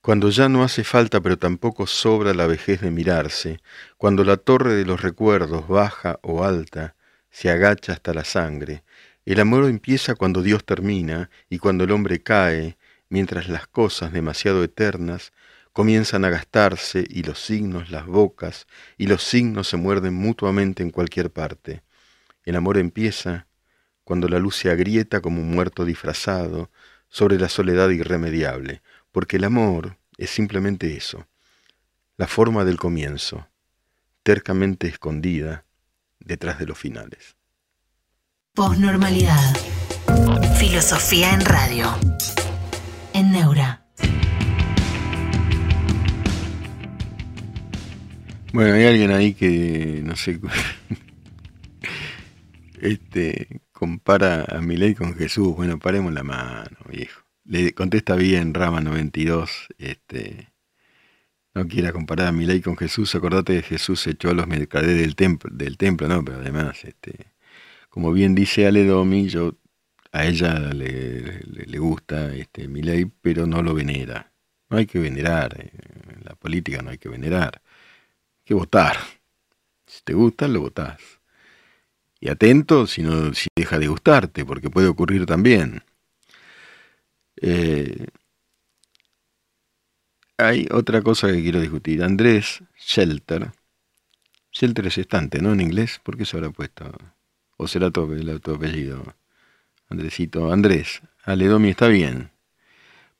[0.00, 3.60] cuando ya no hace falta pero tampoco sobra la vejez de mirarse,
[3.96, 6.96] cuando la torre de los recuerdos, baja o alta,
[7.30, 8.82] se agacha hasta la sangre.
[9.24, 12.76] El amor empieza cuando Dios termina y cuando el hombre cae,
[13.14, 15.32] mientras las cosas demasiado eternas
[15.72, 18.66] comienzan a gastarse y los signos, las bocas
[18.98, 21.84] y los signos se muerden mutuamente en cualquier parte.
[22.42, 23.46] El amor empieza
[24.02, 26.72] cuando la luz se agrieta como un muerto disfrazado
[27.08, 31.28] sobre la soledad irremediable, porque el amor es simplemente eso,
[32.16, 33.46] la forma del comienzo,
[34.24, 35.64] tercamente escondida
[36.18, 37.36] detrás de los finales.
[40.58, 41.96] Filosofía en radio.
[43.14, 43.86] En Neura.
[48.52, 50.40] Bueno, hay alguien ahí que, no sé,
[52.80, 55.54] este, compara a Milei con Jesús.
[55.54, 57.22] Bueno, paremos la mano, viejo.
[57.44, 60.52] Le contesta bien Rama 92, este,
[61.54, 65.14] no quiera comparar a Milei con Jesús, acordate que Jesús echó a los mercaderes del
[65.14, 67.28] templo, del templo, no, pero además, este,
[67.90, 69.56] como bien dice Ale Domi, yo
[70.14, 74.32] a ella le, le, gusta este Milei, pero no lo venera.
[74.70, 75.72] No hay que venerar, eh,
[76.22, 78.96] la política no hay que venerar, hay que votar.
[79.86, 81.00] Si te gusta, lo votás.
[82.20, 85.82] Y atento si no, si deja de gustarte, porque puede ocurrir también.
[87.42, 88.06] Eh,
[90.38, 92.04] hay otra cosa que quiero discutir.
[92.04, 93.50] Andrés Shelter.
[94.52, 95.52] Shelter es estante, ¿no?
[95.52, 96.00] En inglés.
[96.04, 96.84] ¿Por qué se habrá puesto?
[97.56, 98.02] ¿O será tu
[98.54, 99.14] apellido?
[99.94, 100.52] Andresito.
[100.52, 101.02] Andrés.
[101.24, 102.30] Aledomi está bien.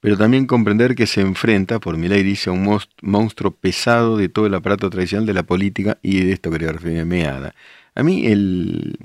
[0.01, 4.29] Pero también comprender que se enfrenta, por mi ley dice, a un monstruo pesado de
[4.29, 7.55] todo el aparato tradicional de la política y de esto quería referirme meada.
[7.95, 8.99] A mí el,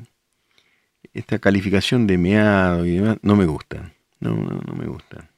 [1.14, 3.94] esta calificación de meado y demás no me gusta.
[4.20, 5.30] No, no, no me gusta.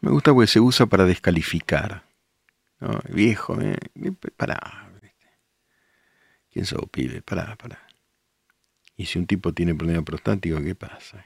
[0.00, 2.04] No me gusta porque se usa para descalificar.
[3.12, 3.76] Viejo, eh,
[4.36, 4.88] pará.
[6.52, 7.22] ¿Quién sos, pibe?
[7.22, 7.78] Pará, pará.
[8.96, 11.24] Y si un tipo tiene problema prostático, ¿qué pasa?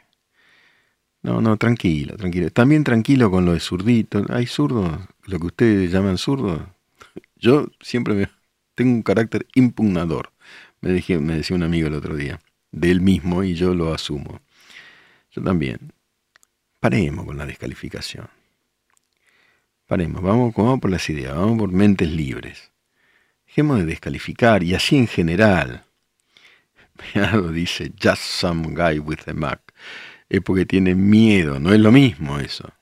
[1.24, 2.50] No, no, tranquilo, tranquilo.
[2.50, 4.26] También tranquilo con lo de zurdito.
[4.28, 5.00] ¿Hay zurdos?
[5.24, 6.60] Lo que ustedes llaman zurdos.
[7.36, 8.28] Yo siempre
[8.74, 10.32] tengo un carácter impugnador.
[10.82, 12.40] Me, me decía un amigo el otro día.
[12.72, 14.42] De él mismo y yo lo asumo.
[15.30, 15.94] Yo también.
[16.78, 18.28] Paremos con la descalificación.
[19.86, 22.70] Paremos, vamos, vamos por las ideas, vamos por mentes libres.
[23.46, 25.84] Dejemos de descalificar y así en general.
[27.14, 29.63] Meado dice, just some guy with a Mac.
[30.28, 32.72] Es porque tiene miedo, no es lo mismo eso.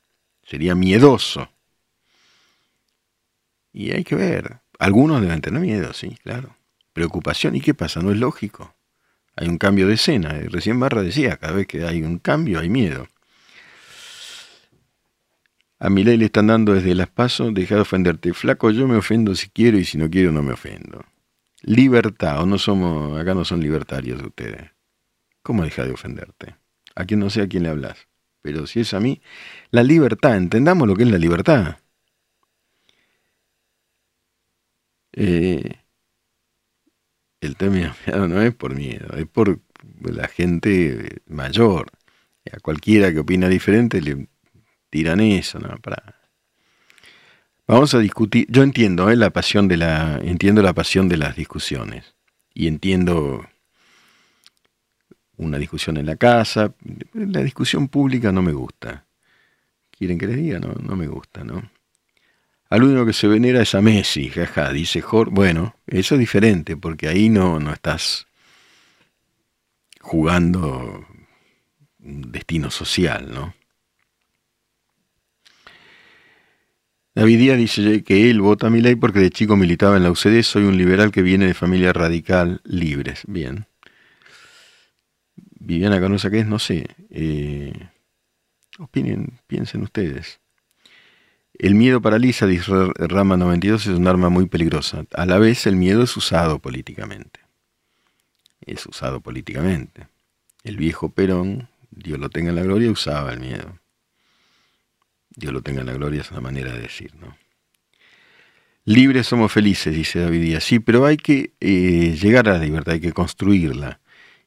[0.44, 1.50] Sería miedoso.
[3.72, 4.60] Y hay que ver.
[4.78, 6.56] Algunos deben tener miedo, sí, claro.
[6.92, 8.00] Preocupación, ¿y qué pasa?
[8.00, 8.74] ¿No es lógico?
[9.36, 10.30] Hay un cambio de escena.
[10.50, 13.08] Recién Barra decía, cada vez que hay un cambio hay miedo.
[15.78, 18.34] A mi ley le están dando desde las pasos, deja de ofenderte.
[18.34, 21.04] Flaco, yo me ofendo si quiero y si no quiero no me ofendo.
[21.62, 24.70] Libertad, o no somos, acá no son libertarios ustedes.
[25.42, 26.61] ¿Cómo deja de ofenderte?
[26.94, 28.08] A quien no sé a quién le hablas.
[28.42, 29.22] Pero si es a mí,
[29.70, 31.78] la libertad, entendamos lo que es la libertad.
[35.12, 35.78] Eh,
[37.40, 39.60] el tema no es por miedo, es por
[40.00, 41.90] la gente mayor.
[42.52, 44.28] A cualquiera que opina diferente le
[44.90, 45.76] tiran eso, ¿no?
[45.78, 46.22] Para...
[47.66, 49.16] Vamos a discutir, yo entiendo ¿eh?
[49.16, 52.16] la pasión de la, entiendo la pasión de las discusiones
[52.52, 53.46] y entiendo
[55.42, 56.74] una discusión en la casa,
[57.12, 59.04] la discusión pública no me gusta.
[59.90, 60.58] ¿Quieren que les diga?
[60.58, 61.70] No, no me gusta, ¿no?
[62.70, 65.34] Al único que se venera es a Messi, jaja, dice Jorge.
[65.34, 68.26] Bueno, eso es diferente, porque ahí no, no estás
[70.00, 71.06] jugando
[72.00, 73.54] un destino social, ¿no?
[77.14, 80.42] David Díaz dice que él vota mi ley porque de chico militaba en la UCD,
[80.42, 83.24] soy un liberal que viene de familia radical libres.
[83.26, 83.66] Bien.
[85.64, 86.46] Viviana Canosa, ¿qué es?
[86.46, 86.88] No sé.
[87.10, 87.72] Eh,
[88.78, 90.40] opinen, piensen ustedes.
[91.54, 95.04] El miedo paraliza, dice Rama 92, es un arma muy peligrosa.
[95.14, 97.40] A la vez el miedo es usado políticamente.
[98.66, 100.08] Es usado políticamente.
[100.64, 103.78] El viejo Perón, Dios lo tenga en la gloria, usaba el miedo.
[105.36, 107.36] Dios lo tenga en la gloria, es una manera de decir, ¿no?
[108.84, 110.64] Libres somos felices, dice David Díaz.
[110.64, 114.00] Sí, pero hay que eh, llegar a la libertad, hay que construirla.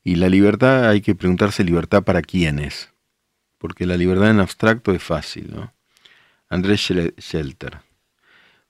[0.08, 2.92] Y la libertad, hay que preguntarse libertad para quiénes.
[3.58, 5.74] Porque la libertad en abstracto es fácil, ¿no?
[6.48, 6.80] Andrés
[7.18, 7.80] Shelter.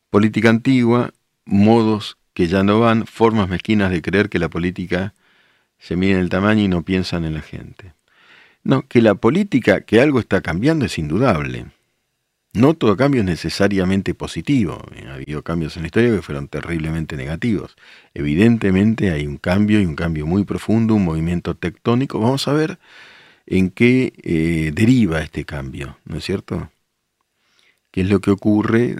[0.09, 1.13] Política antigua,
[1.43, 5.13] modos que ya no van, formas mezquinas de creer que la política
[5.77, 7.93] se mide en el tamaño y no piensan en la gente.
[8.63, 11.65] No, que la política, que algo está cambiando es indudable.
[12.55, 14.81] No todo cambio es necesariamente positivo.
[15.07, 17.75] Ha habido cambios en la historia que fueron terriblemente negativos.
[18.13, 22.19] Evidentemente hay un cambio y un cambio muy profundo, un movimiento tectónico.
[22.19, 22.79] Vamos a ver
[23.45, 26.71] en qué eh, deriva este cambio, ¿no es cierto?
[27.91, 28.95] ¿Qué es lo que ocurre?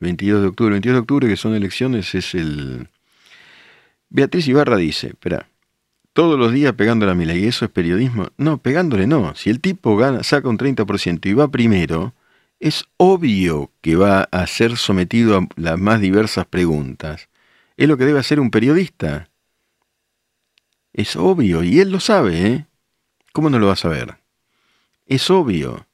[0.00, 2.88] 22 de octubre, 22 de octubre, que son elecciones, es el...
[4.08, 5.48] Beatriz Ibarra dice, espera,
[6.12, 8.28] todos los días pegándole a Milei, ¿eso es periodismo?
[8.36, 9.34] No, pegándole no.
[9.34, 12.14] Si el tipo gana, saca un 30% y va primero,
[12.60, 17.28] es obvio que va a ser sometido a las más diversas preguntas.
[17.76, 19.28] Es lo que debe hacer un periodista.
[20.92, 22.66] Es obvio, y él lo sabe, ¿eh?
[23.32, 24.16] ¿Cómo no lo va a saber?
[25.04, 25.86] Es obvio.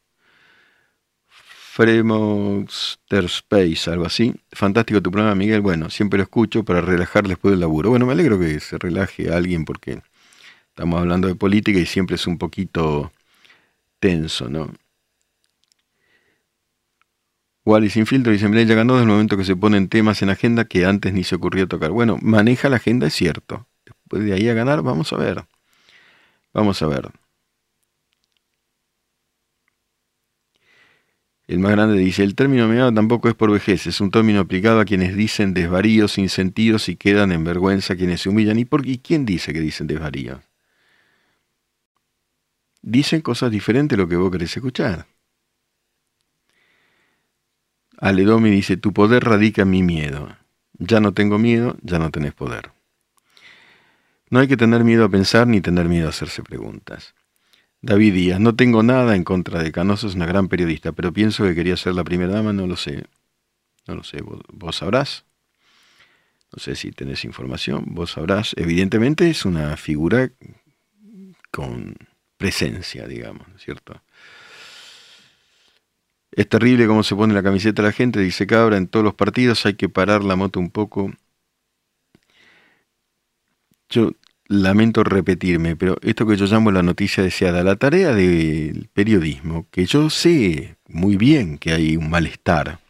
[1.26, 4.34] Fremonster Space, algo así.
[4.52, 5.62] Fantástico tu programa, Miguel.
[5.62, 7.90] Bueno, siempre lo escucho para relajar después del laburo.
[7.90, 10.02] Bueno, me alegro que se relaje a alguien porque
[10.68, 13.10] estamos hablando de política y siempre es un poquito
[13.98, 14.72] tenso, ¿no?
[17.64, 20.64] Wally sin filtro dice, ya ganó desde el momento que se ponen temas en agenda
[20.64, 21.92] que antes ni se ocurrió tocar.
[21.92, 23.68] Bueno, maneja la agenda, es cierto.
[23.84, 25.44] Después de ahí a ganar, vamos a ver.
[26.52, 27.10] Vamos a ver.
[31.46, 34.80] El más grande dice, el término meado tampoco es por vejez, es un término aplicado
[34.80, 38.58] a quienes dicen desvaríos sin sentidos y quedan en vergüenza quienes se humillan.
[38.58, 39.00] ¿Y por qué?
[39.00, 40.40] ¿Quién dice que dicen desvaríos?
[42.80, 45.11] Dicen cosas diferentes a lo que vos querés escuchar.
[47.98, 50.36] Aledomi dice, tu poder radica en mi miedo.
[50.78, 52.72] Ya no tengo miedo, ya no tenés poder.
[54.30, 57.14] No hay que tener miedo a pensar ni tener miedo a hacerse preguntas.
[57.82, 61.44] David Díaz, no tengo nada en contra de Canoso, es una gran periodista, pero pienso
[61.44, 63.04] que quería ser la primera dama, no lo sé.
[63.86, 65.24] No lo sé, vos, sabrás.
[66.52, 68.54] No sé si tenés información, vos sabrás.
[68.56, 70.30] Evidentemente es una figura
[71.50, 71.96] con
[72.36, 74.00] presencia, digamos, ¿cierto?
[76.32, 79.66] Es terrible cómo se pone la camiseta la gente, dice Cabra, en todos los partidos
[79.66, 81.12] hay que parar la moto un poco.
[83.90, 84.12] Yo
[84.48, 89.84] lamento repetirme, pero esto que yo llamo la noticia deseada, la tarea del periodismo, que
[89.84, 92.80] yo sé muy bien que hay un malestar,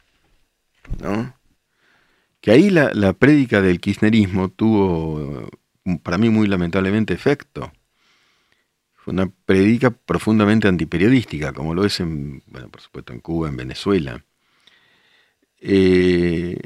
[1.01, 1.34] ¿no?
[2.40, 5.49] Que ahí la, la prédica del kirchnerismo tuvo,
[6.03, 7.72] para mí muy lamentablemente, efecto.
[9.03, 13.57] Fue una predica profundamente antiperiodística, como lo es en, bueno, por supuesto en Cuba, en
[13.57, 14.24] Venezuela.
[15.61, 16.57] Eh,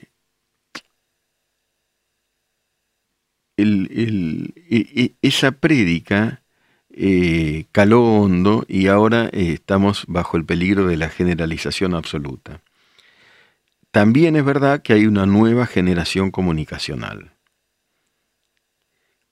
[5.22, 6.42] esa prédica
[6.90, 12.60] eh, caló hondo y ahora eh, estamos bajo el peligro de la generalización absoluta.
[13.90, 17.35] También es verdad que hay una nueva generación comunicacional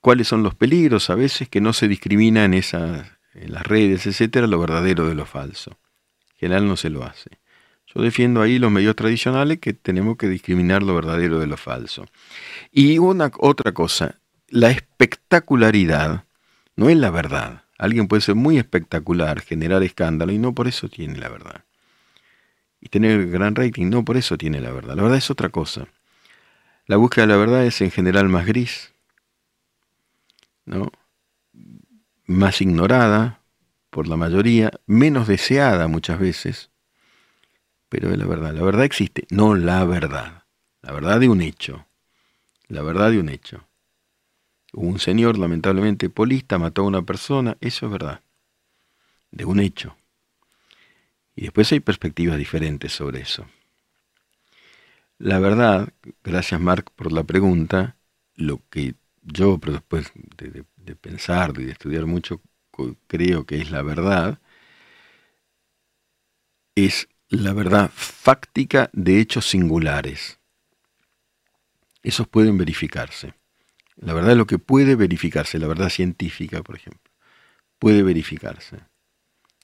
[0.05, 4.05] cuáles son los peligros a veces que no se discrimina en, esas, en las redes,
[4.05, 5.79] etcétera, lo verdadero de lo falso.
[6.33, 7.39] En general no se lo hace.
[7.87, 12.05] Yo defiendo ahí los medios tradicionales que tenemos que discriminar lo verdadero de lo falso.
[12.71, 16.25] Y una otra cosa, la espectacularidad
[16.75, 17.63] no es la verdad.
[17.79, 21.63] Alguien puede ser muy espectacular, generar escándalo y no por eso tiene la verdad.
[22.79, 24.95] Y tener gran rating no por eso tiene la verdad.
[24.95, 25.87] La verdad es otra cosa.
[26.85, 28.93] La búsqueda de la verdad es en general más gris,
[30.65, 30.91] ¿no?
[32.27, 33.41] más ignorada
[33.89, 36.69] por la mayoría, menos deseada muchas veces,
[37.89, 38.53] pero es la verdad.
[38.53, 40.43] La verdad existe, no la verdad.
[40.81, 41.85] La verdad de un hecho.
[42.67, 43.67] La verdad de un hecho.
[44.73, 48.21] Un señor, lamentablemente polista, mató a una persona, eso es verdad.
[49.31, 49.95] De un hecho.
[51.35, 53.45] Y después hay perspectivas diferentes sobre eso.
[55.17, 55.93] La verdad,
[56.23, 57.95] gracias Mark por la pregunta,
[58.35, 58.95] lo que
[59.25, 62.41] yo, pero después de, pensar y de estudiar mucho,
[63.07, 64.39] creo que es la verdad,
[66.75, 70.39] es la verdad fáctica de hechos singulares.
[72.03, 73.33] Esos pueden verificarse.
[73.95, 77.11] La verdad es lo que puede verificarse, la verdad científica, por ejemplo,
[77.79, 78.79] puede verificarse.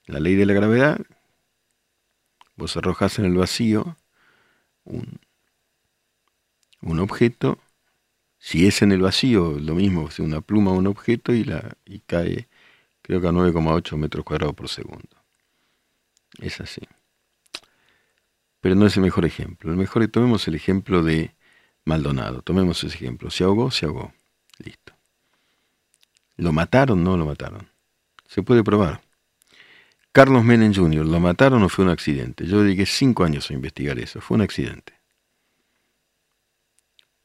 [0.08, 1.02] La ley de la gravedad,
[2.56, 3.98] vos arrojas en el vacío
[4.86, 5.20] un,
[6.82, 7.60] un objeto
[8.44, 12.48] si es en el vacío, lo mismo, una pluma un objeto y, la, y cae,
[13.04, 15.16] creo que a 9,8 metros cuadrados por segundo.
[16.40, 16.82] Es así.
[18.60, 19.70] Pero no es el mejor ejemplo.
[19.70, 21.36] El mejor, tomemos el ejemplo de
[21.86, 22.42] Maldonado.
[22.42, 23.30] Tomemos ese ejemplo.
[23.30, 24.12] Se ahogó, se ahogó.
[24.58, 24.94] Listo.
[26.36, 27.04] ¿Lo mataron?
[27.04, 27.70] No lo mataron.
[28.28, 29.02] Se puede probar.
[30.12, 32.48] Carlos Menem Jr., ¿lo mataron o fue un accidente?
[32.48, 34.20] Yo dediqué cinco años a investigar eso.
[34.20, 35.01] Fue un accidente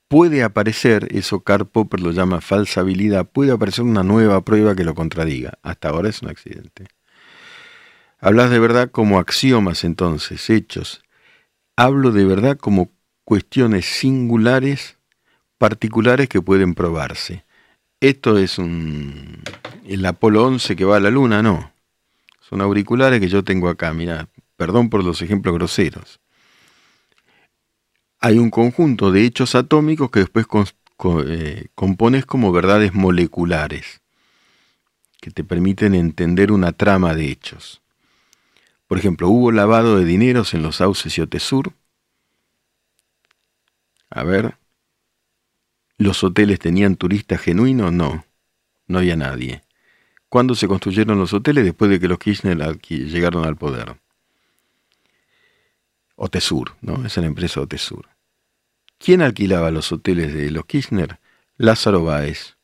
[0.09, 4.95] puede aparecer, eso Karl Popper lo llama falsabilidad, puede aparecer una nueva prueba que lo
[4.95, 5.59] contradiga.
[5.63, 6.87] Hasta ahora es un accidente.
[8.19, 11.03] Hablas de verdad como axiomas entonces, hechos.
[11.77, 12.91] Hablo de verdad como
[13.25, 14.97] cuestiones singulares,
[15.59, 17.45] particulares que pueden probarse.
[18.01, 19.43] Esto es un...
[19.87, 21.73] el Apolo 11 que va a la Luna, no.
[22.41, 26.21] Son auriculares que yo tengo acá, mira, perdón por los ejemplos groseros.
[28.27, 30.49] Hay un conjunto de hechos atómicos que después
[31.29, 34.01] eh, compones como verdades moleculares,
[35.21, 37.83] que te permiten entender una trama de hechos.
[38.89, 41.73] Por ejemplo, ¿hubo lavado de dineros en los sauces y Otesur?
[44.11, 44.57] A ver.
[45.97, 47.93] ¿Los hoteles tenían turistas genuinos?
[47.93, 48.25] No,
[48.89, 49.63] no había nadie.
[50.29, 51.65] ¿Cuándo se construyeron los hoteles?
[51.65, 52.59] Después de que los Kirchner
[52.89, 54.01] llegaron al poder.
[56.17, 57.07] Otesur, ¿no?
[57.07, 58.16] Es la empresa Otesur.
[59.07, 61.21] ¿Quién alquilaba los hoteles de los Kirchner?
[61.59, 62.57] Lázaro Báez.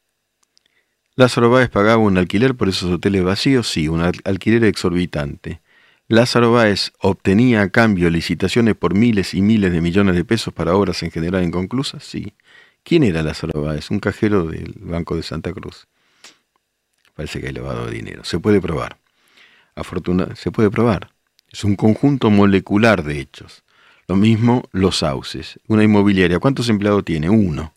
[1.14, 5.61] Lázaro Báez pagaba un alquiler por esos hoteles vacíos, sí, un alquiler exorbitante.
[6.09, 10.74] Lázaro Báez obtenía a cambio licitaciones por miles y miles de millones de pesos para
[10.74, 12.34] obras en general inconclusas, sí.
[12.82, 13.93] ¿Quién era Lázaro Báez?
[13.93, 15.86] Un cajero del Banco de Santa Cruz.
[17.14, 18.24] Parece que hay lavado dinero.
[18.24, 18.99] Se puede probar.
[19.76, 21.12] Afortuna, se puede probar.
[21.53, 23.62] Es un conjunto molecular de hechos.
[24.13, 25.59] Lo mismo los sauces.
[25.69, 27.31] Una inmobiliaria, ¿cuántos empleados tiene?
[27.31, 27.75] Uno.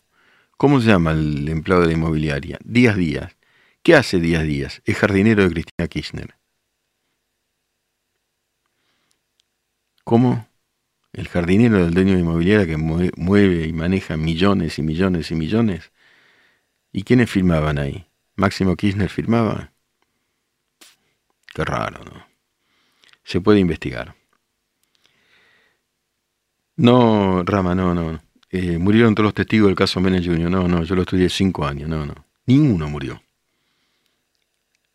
[0.58, 2.58] ¿Cómo se llama el empleado de la inmobiliaria?
[2.62, 3.36] Díaz Díaz.
[3.82, 4.82] ¿Qué hace Díaz Díaz?
[4.84, 6.34] Es jardinero de Cristina Kirchner.
[10.04, 10.46] ¿Cómo?
[11.14, 15.90] El jardinero del dueño de inmobiliaria que mueve y maneja millones y millones y millones.
[16.92, 18.08] ¿Y quiénes firmaban ahí?
[18.34, 19.72] ¿Máximo Kirchner firmaba?
[21.54, 22.26] Qué raro, ¿no?
[23.24, 24.14] Se puede investigar.
[26.76, 28.20] No, Rama, no, no.
[28.50, 30.50] Eh, murieron todos los testigos del caso Menem Jr.
[30.50, 32.14] No, no, yo lo estudié cinco años, no, no.
[32.46, 33.22] Ninguno murió.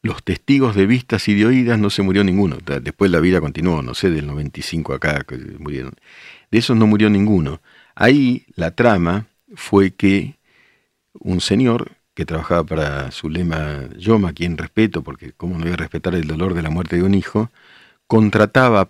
[0.04, 2.58] Los testigos de vistas y de oídas no se murió ninguno.
[2.82, 5.94] Después la vida continuó, no sé, del 95 acá que murieron.
[6.50, 7.62] De esos no murió ninguno.
[7.94, 10.38] Ahí la trama fue que
[11.14, 15.78] un señor que trabajaba para su lema Yoma, quien respeto, porque cómo no voy a
[15.78, 17.52] respetar el dolor de la muerte de un hijo,
[18.08, 18.90] contrataba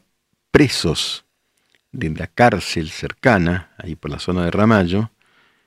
[0.51, 1.25] presos
[1.91, 5.11] de la cárcel cercana, ahí por la zona de Ramallo,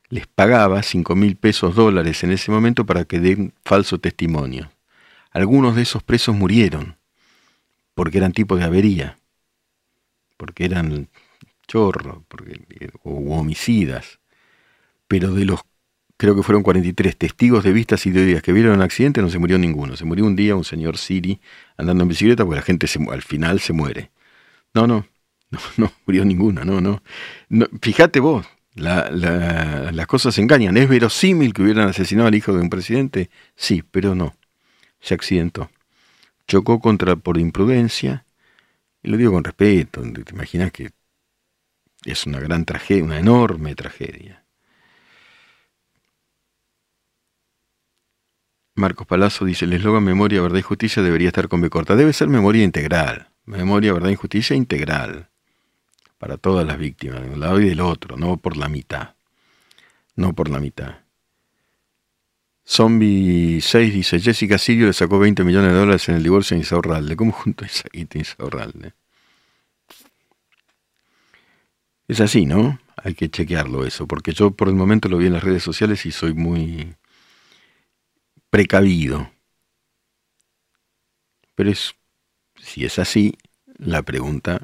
[0.08, 4.70] les pagaba cinco mil pesos dólares en ese momento para que den falso testimonio.
[5.30, 6.96] Algunos de esos presos murieron,
[7.94, 9.18] porque eran tipos de avería,
[10.36, 11.08] porque eran
[11.66, 12.60] chorros, porque,
[13.02, 14.20] o homicidas.
[15.08, 15.60] Pero de los,
[16.16, 19.30] creo que fueron 43 testigos de vistas y de oídas que vieron un accidente, no
[19.30, 19.96] se murió ninguno.
[19.96, 21.40] Se murió un día un señor Siri
[21.76, 24.10] andando en bicicleta, porque la gente al final se muere.
[24.72, 25.06] No, no,
[25.55, 27.00] no, no murió ninguna, no, no.
[27.80, 30.76] fíjate vos, las cosas se engañan.
[30.76, 33.30] ¿Es verosímil que hubieran asesinado al hijo de un presidente?
[33.55, 34.36] Sí, pero no.
[35.00, 35.70] Se accidentó.
[36.46, 38.26] Chocó contra por imprudencia.
[39.02, 40.02] Y lo digo con respeto.
[40.02, 40.90] Te imaginas que
[42.05, 44.44] es una gran tragedia, una enorme tragedia.
[48.76, 51.94] Marcos Palazzo dice, el eslogan Memoria, Verdad y Justicia debería estar con B corta.
[51.94, 53.30] Debe ser memoria integral.
[53.44, 55.30] Memoria, Verdad y Justicia integral
[56.24, 59.14] para todas las víctimas, de un lado y del otro, no por la mitad.
[60.16, 61.00] No por la mitad.
[62.66, 66.60] Zombie 6 dice, Jessica Sirio le sacó 20 millones de dólares en el divorcio de
[66.60, 67.14] Insaurralde.
[67.14, 68.94] ¿Cómo junto esa guita Insaurralde?
[72.08, 72.80] Es así, ¿no?
[72.96, 76.06] Hay que chequearlo eso, porque yo por el momento lo vi en las redes sociales
[76.06, 76.96] y soy muy
[78.48, 79.30] precavido.
[81.54, 81.94] Pero es,
[82.56, 83.36] si es así,
[83.76, 84.62] la pregunta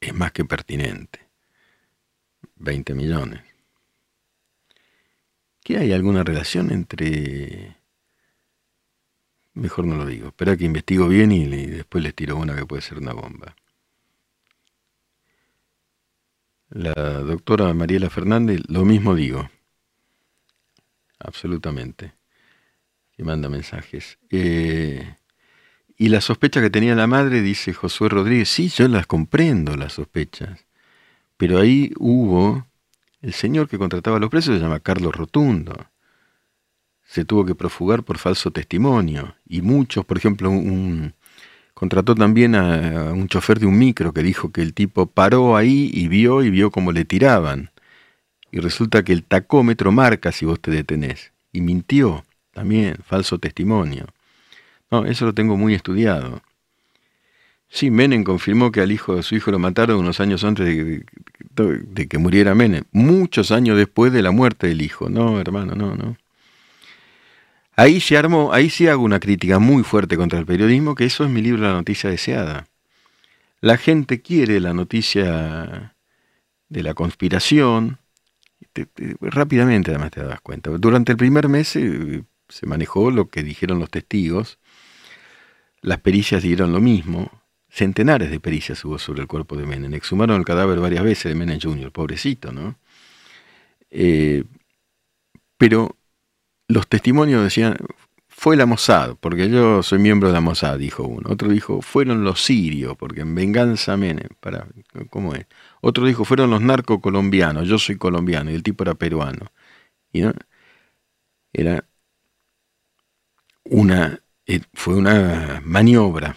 [0.00, 1.28] es más que pertinente.
[2.56, 3.42] 20 millones.
[5.62, 7.76] ¿Qué hay alguna relación entre...
[9.54, 10.28] Mejor no lo digo.
[10.28, 13.54] Espera que investigo bien y, después les tiro una que puede ser una bomba.
[16.70, 19.50] La doctora Mariela Fernández, lo mismo digo.
[21.18, 22.14] Absolutamente.
[23.16, 24.18] Que manda mensajes.
[24.30, 25.16] Eh,
[25.98, 29.94] y la sospecha que tenía la madre, dice Josué Rodríguez, sí, yo las comprendo, las
[29.94, 30.64] sospechas.
[31.36, 32.66] Pero ahí hubo,
[33.20, 35.74] el señor que contrataba a los presos se llama Carlos Rotundo.
[37.04, 39.34] Se tuvo que profugar por falso testimonio.
[39.48, 41.14] Y muchos, por ejemplo, un,
[41.74, 45.90] contrató también a, un chofer de un micro que dijo que el tipo paró ahí
[45.92, 47.70] y vio y vio cómo le tiraban.
[48.52, 51.32] Y resulta que el tacómetro marca si vos te detenés.
[51.52, 54.06] Y mintió también, falso testimonio.
[54.90, 56.42] No, eso lo tengo muy estudiado.
[57.68, 62.06] Sí, Menem confirmó que al hijo de su hijo lo mataron unos años antes de,
[62.08, 65.10] que muriera Menem, muchos años después de la muerte del hijo.
[65.10, 66.16] No, hermano, no, no.
[67.76, 71.24] Ahí se armó, ahí sí hago una crítica muy fuerte contra el periodismo, que eso
[71.24, 72.66] es mi libro La noticia deseada.
[73.60, 75.94] La gente quiere la noticia
[76.68, 77.98] de la conspiración,
[79.20, 80.70] rápidamente además te das cuenta.
[80.70, 84.58] Durante el primer mes eh, se manejó lo que dijeron los testigos,
[85.82, 87.30] las pericias dieron lo mismo,
[87.68, 91.34] centenares de pericias hubo sobre el cuerpo de Menem, exhumaron el cadáver varias veces de
[91.34, 92.76] Menem Jr., pobrecito, ¿no?
[93.90, 94.44] Eh,
[95.56, 95.96] pero
[96.68, 97.76] los testimonios decían,
[98.28, 101.30] fue la Mossad, porque yo soy miembro de la Mossad, dijo uno.
[101.30, 104.68] Otro dijo, fueron los sirios, porque en venganza Menem, para,
[105.10, 105.46] ¿cómo es?
[105.80, 109.52] Otro dijo, fueron los narcocolombianos, yo soy colombiano, y el tipo era peruano.
[110.12, 110.32] No,
[111.52, 111.84] era
[113.64, 116.36] una, eh, fue una maniobra,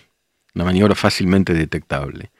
[0.53, 2.31] una maniobra fácilmente detectable.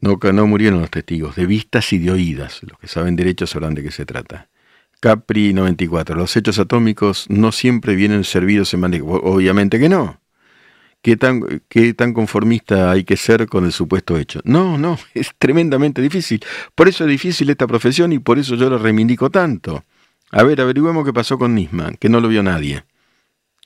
[0.00, 2.62] No, no murieron los testigos, de vistas y de oídas.
[2.62, 4.48] Los que saben derecho sabrán de qué se trata.
[4.98, 6.16] Capri 94.
[6.16, 9.04] Los hechos atómicos no siempre vienen servidos en bandeja.
[9.04, 10.20] Obviamente que no.
[11.02, 14.40] ¿Qué tan, ¿Qué tan conformista hay que ser con el supuesto hecho?
[14.44, 16.42] No, no, es tremendamente difícil.
[16.74, 19.84] Por eso es difícil esta profesión y por eso yo lo reivindico tanto.
[20.30, 22.84] A ver, averigüemos qué pasó con Nisman, que no lo vio nadie.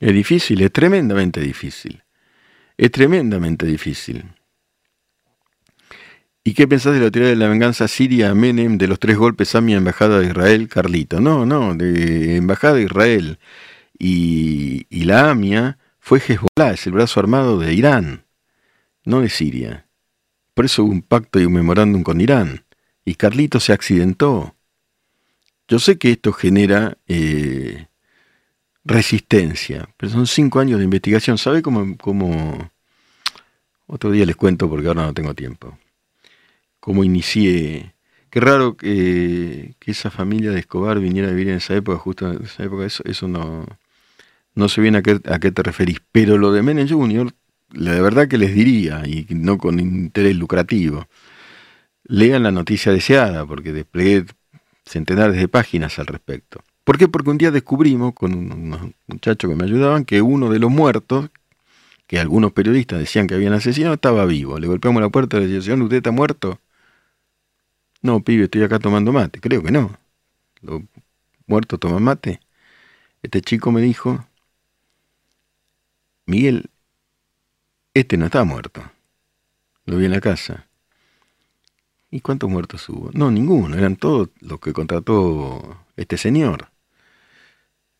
[0.04, 2.02] Es difícil, es tremendamente difícil.
[2.76, 4.32] Es tremendamente difícil.
[6.44, 9.54] ¿Y qué pensás de la teoría de la venganza siria Menem de los tres golpes
[9.54, 11.22] a mi embajada de Israel, Carlito?
[11.22, 13.38] No, no, de embajada de Israel
[13.98, 18.26] y, y la AMIA fue Hezbollah, es el brazo armado de Irán,
[19.06, 19.86] no de Siria.
[20.52, 22.66] Por eso hubo un pacto y un memorándum con Irán.
[23.06, 24.54] Y Carlito se accidentó.
[25.66, 27.86] Yo sé que esto genera eh,
[28.84, 31.38] resistencia, pero son cinco años de investigación.
[31.38, 32.70] ¿Sabe cómo, cómo...
[33.86, 35.78] Otro día les cuento porque ahora no tengo tiempo
[36.84, 37.94] cómo inicié.
[38.28, 42.44] Qué raro que, esa familia de Escobar viniera a vivir en esa época, justo en
[42.44, 43.64] esa época, eso, no,
[44.54, 46.02] no sé bien a qué, a qué te referís.
[46.12, 47.32] Pero lo de Menem Jr.,
[47.72, 51.08] la verdad que les diría, y no con interés lucrativo,
[52.04, 54.26] lean la noticia deseada, porque desplegué
[54.84, 56.62] centenares de páginas al respecto.
[56.84, 57.08] ¿Por qué?
[57.08, 61.30] Porque un día descubrimos, con unos muchachos que me ayudaban, que uno de los muertos,
[62.06, 64.58] que algunos periodistas decían que habían asesinado, estaba vivo.
[64.58, 66.60] Le golpeamos la puerta y le decíamos, ¿usted está muerto?
[68.02, 69.40] No, pibe, estoy acá tomando mate.
[69.40, 69.96] Creo que no.
[70.60, 70.82] Los
[71.46, 72.40] muertos toman mate.
[73.22, 74.26] Este chico me dijo,
[76.26, 76.68] Miguel,
[77.94, 78.82] este no está muerto.
[79.86, 80.66] Lo vi en la casa.
[82.10, 83.10] ¿Y cuántos muertos hubo?
[83.14, 83.76] No, ninguno.
[83.76, 86.73] Eran todos los que contrató este señor.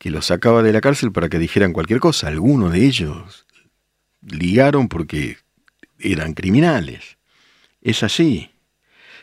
[0.05, 2.29] Que los sacaba de la cárcel para que dijeran cualquier cosa.
[2.29, 3.47] Algunos de ellos
[4.21, 5.39] ligaron porque
[5.99, 7.17] eran criminales.
[7.81, 8.51] Es así.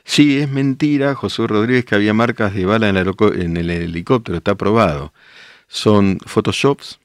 [0.03, 5.13] Sí, es mentira, José Rodríguez, que había marcas de bala en el, helicóptero, está probado.
[5.67, 6.99] Son photoshops,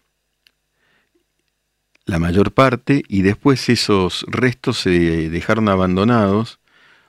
[2.06, 6.60] la mayor parte, y después esos restos se dejaron abandonados,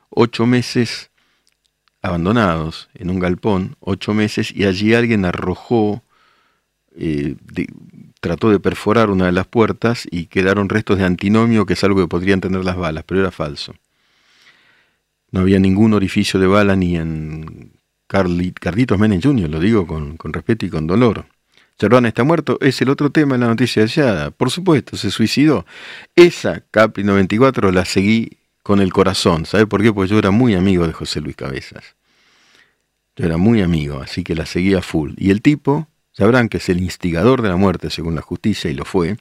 [0.10, 1.12] ocho meses
[2.02, 6.04] abandonados en un galpón, ocho meses, y allí alguien arrojó,
[6.98, 7.36] eh,
[8.20, 12.02] trató de perforar una de las puertas y quedaron restos de antinomio, que es algo
[12.02, 13.76] que podrían tener las balas, pero era falso.
[15.32, 17.72] No había ningún orificio de bala ni en
[18.08, 21.26] Carlitos Menem Jr., lo digo con, respeto y con dolor.
[21.78, 24.32] Charbán está muerto, es el otro tema en la noticia deseada.
[24.32, 25.66] Por supuesto, se suicidó.
[26.16, 29.46] Esa Capri 94 la seguí con el corazón.
[29.46, 29.94] ¿Sabe por qué?
[29.94, 31.96] Porque yo era muy amigo de José Luis Cabezas.
[33.16, 35.14] Yo era muy amigo, así que la seguía full.
[35.18, 35.88] Y el tipo,
[36.18, 39.18] sabrán que es el instigador de la muerte según la justicia, y lo fue,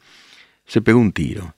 [0.64, 1.56] se pegó un tiro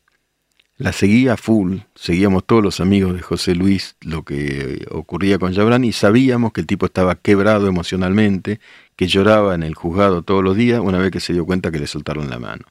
[0.78, 5.82] la seguía full, seguíamos todos los amigos de José Luis lo que ocurría con Jabran
[5.82, 8.60] y sabíamos que el tipo estaba quebrado emocionalmente,
[8.94, 11.80] que lloraba en el juzgado todos los días una vez que se dio cuenta que
[11.80, 12.64] le soltaron la mano.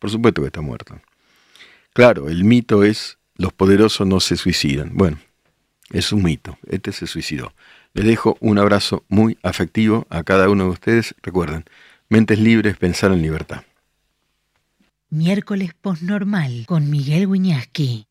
[0.00, 1.00] Por supuesto que está muerto.
[1.92, 4.90] Claro, el mito es los poderosos no se suicidan.
[4.94, 5.18] Bueno,
[5.90, 7.54] es un mito, este se suicidó.
[7.94, 11.14] Les dejo un abrazo muy afectivo a cada uno de ustedes.
[11.22, 11.64] Recuerden,
[12.12, 13.62] mentes libres, pensar en libertad.
[15.08, 18.06] Miércoles Postnormal con Miguel Wiñaski.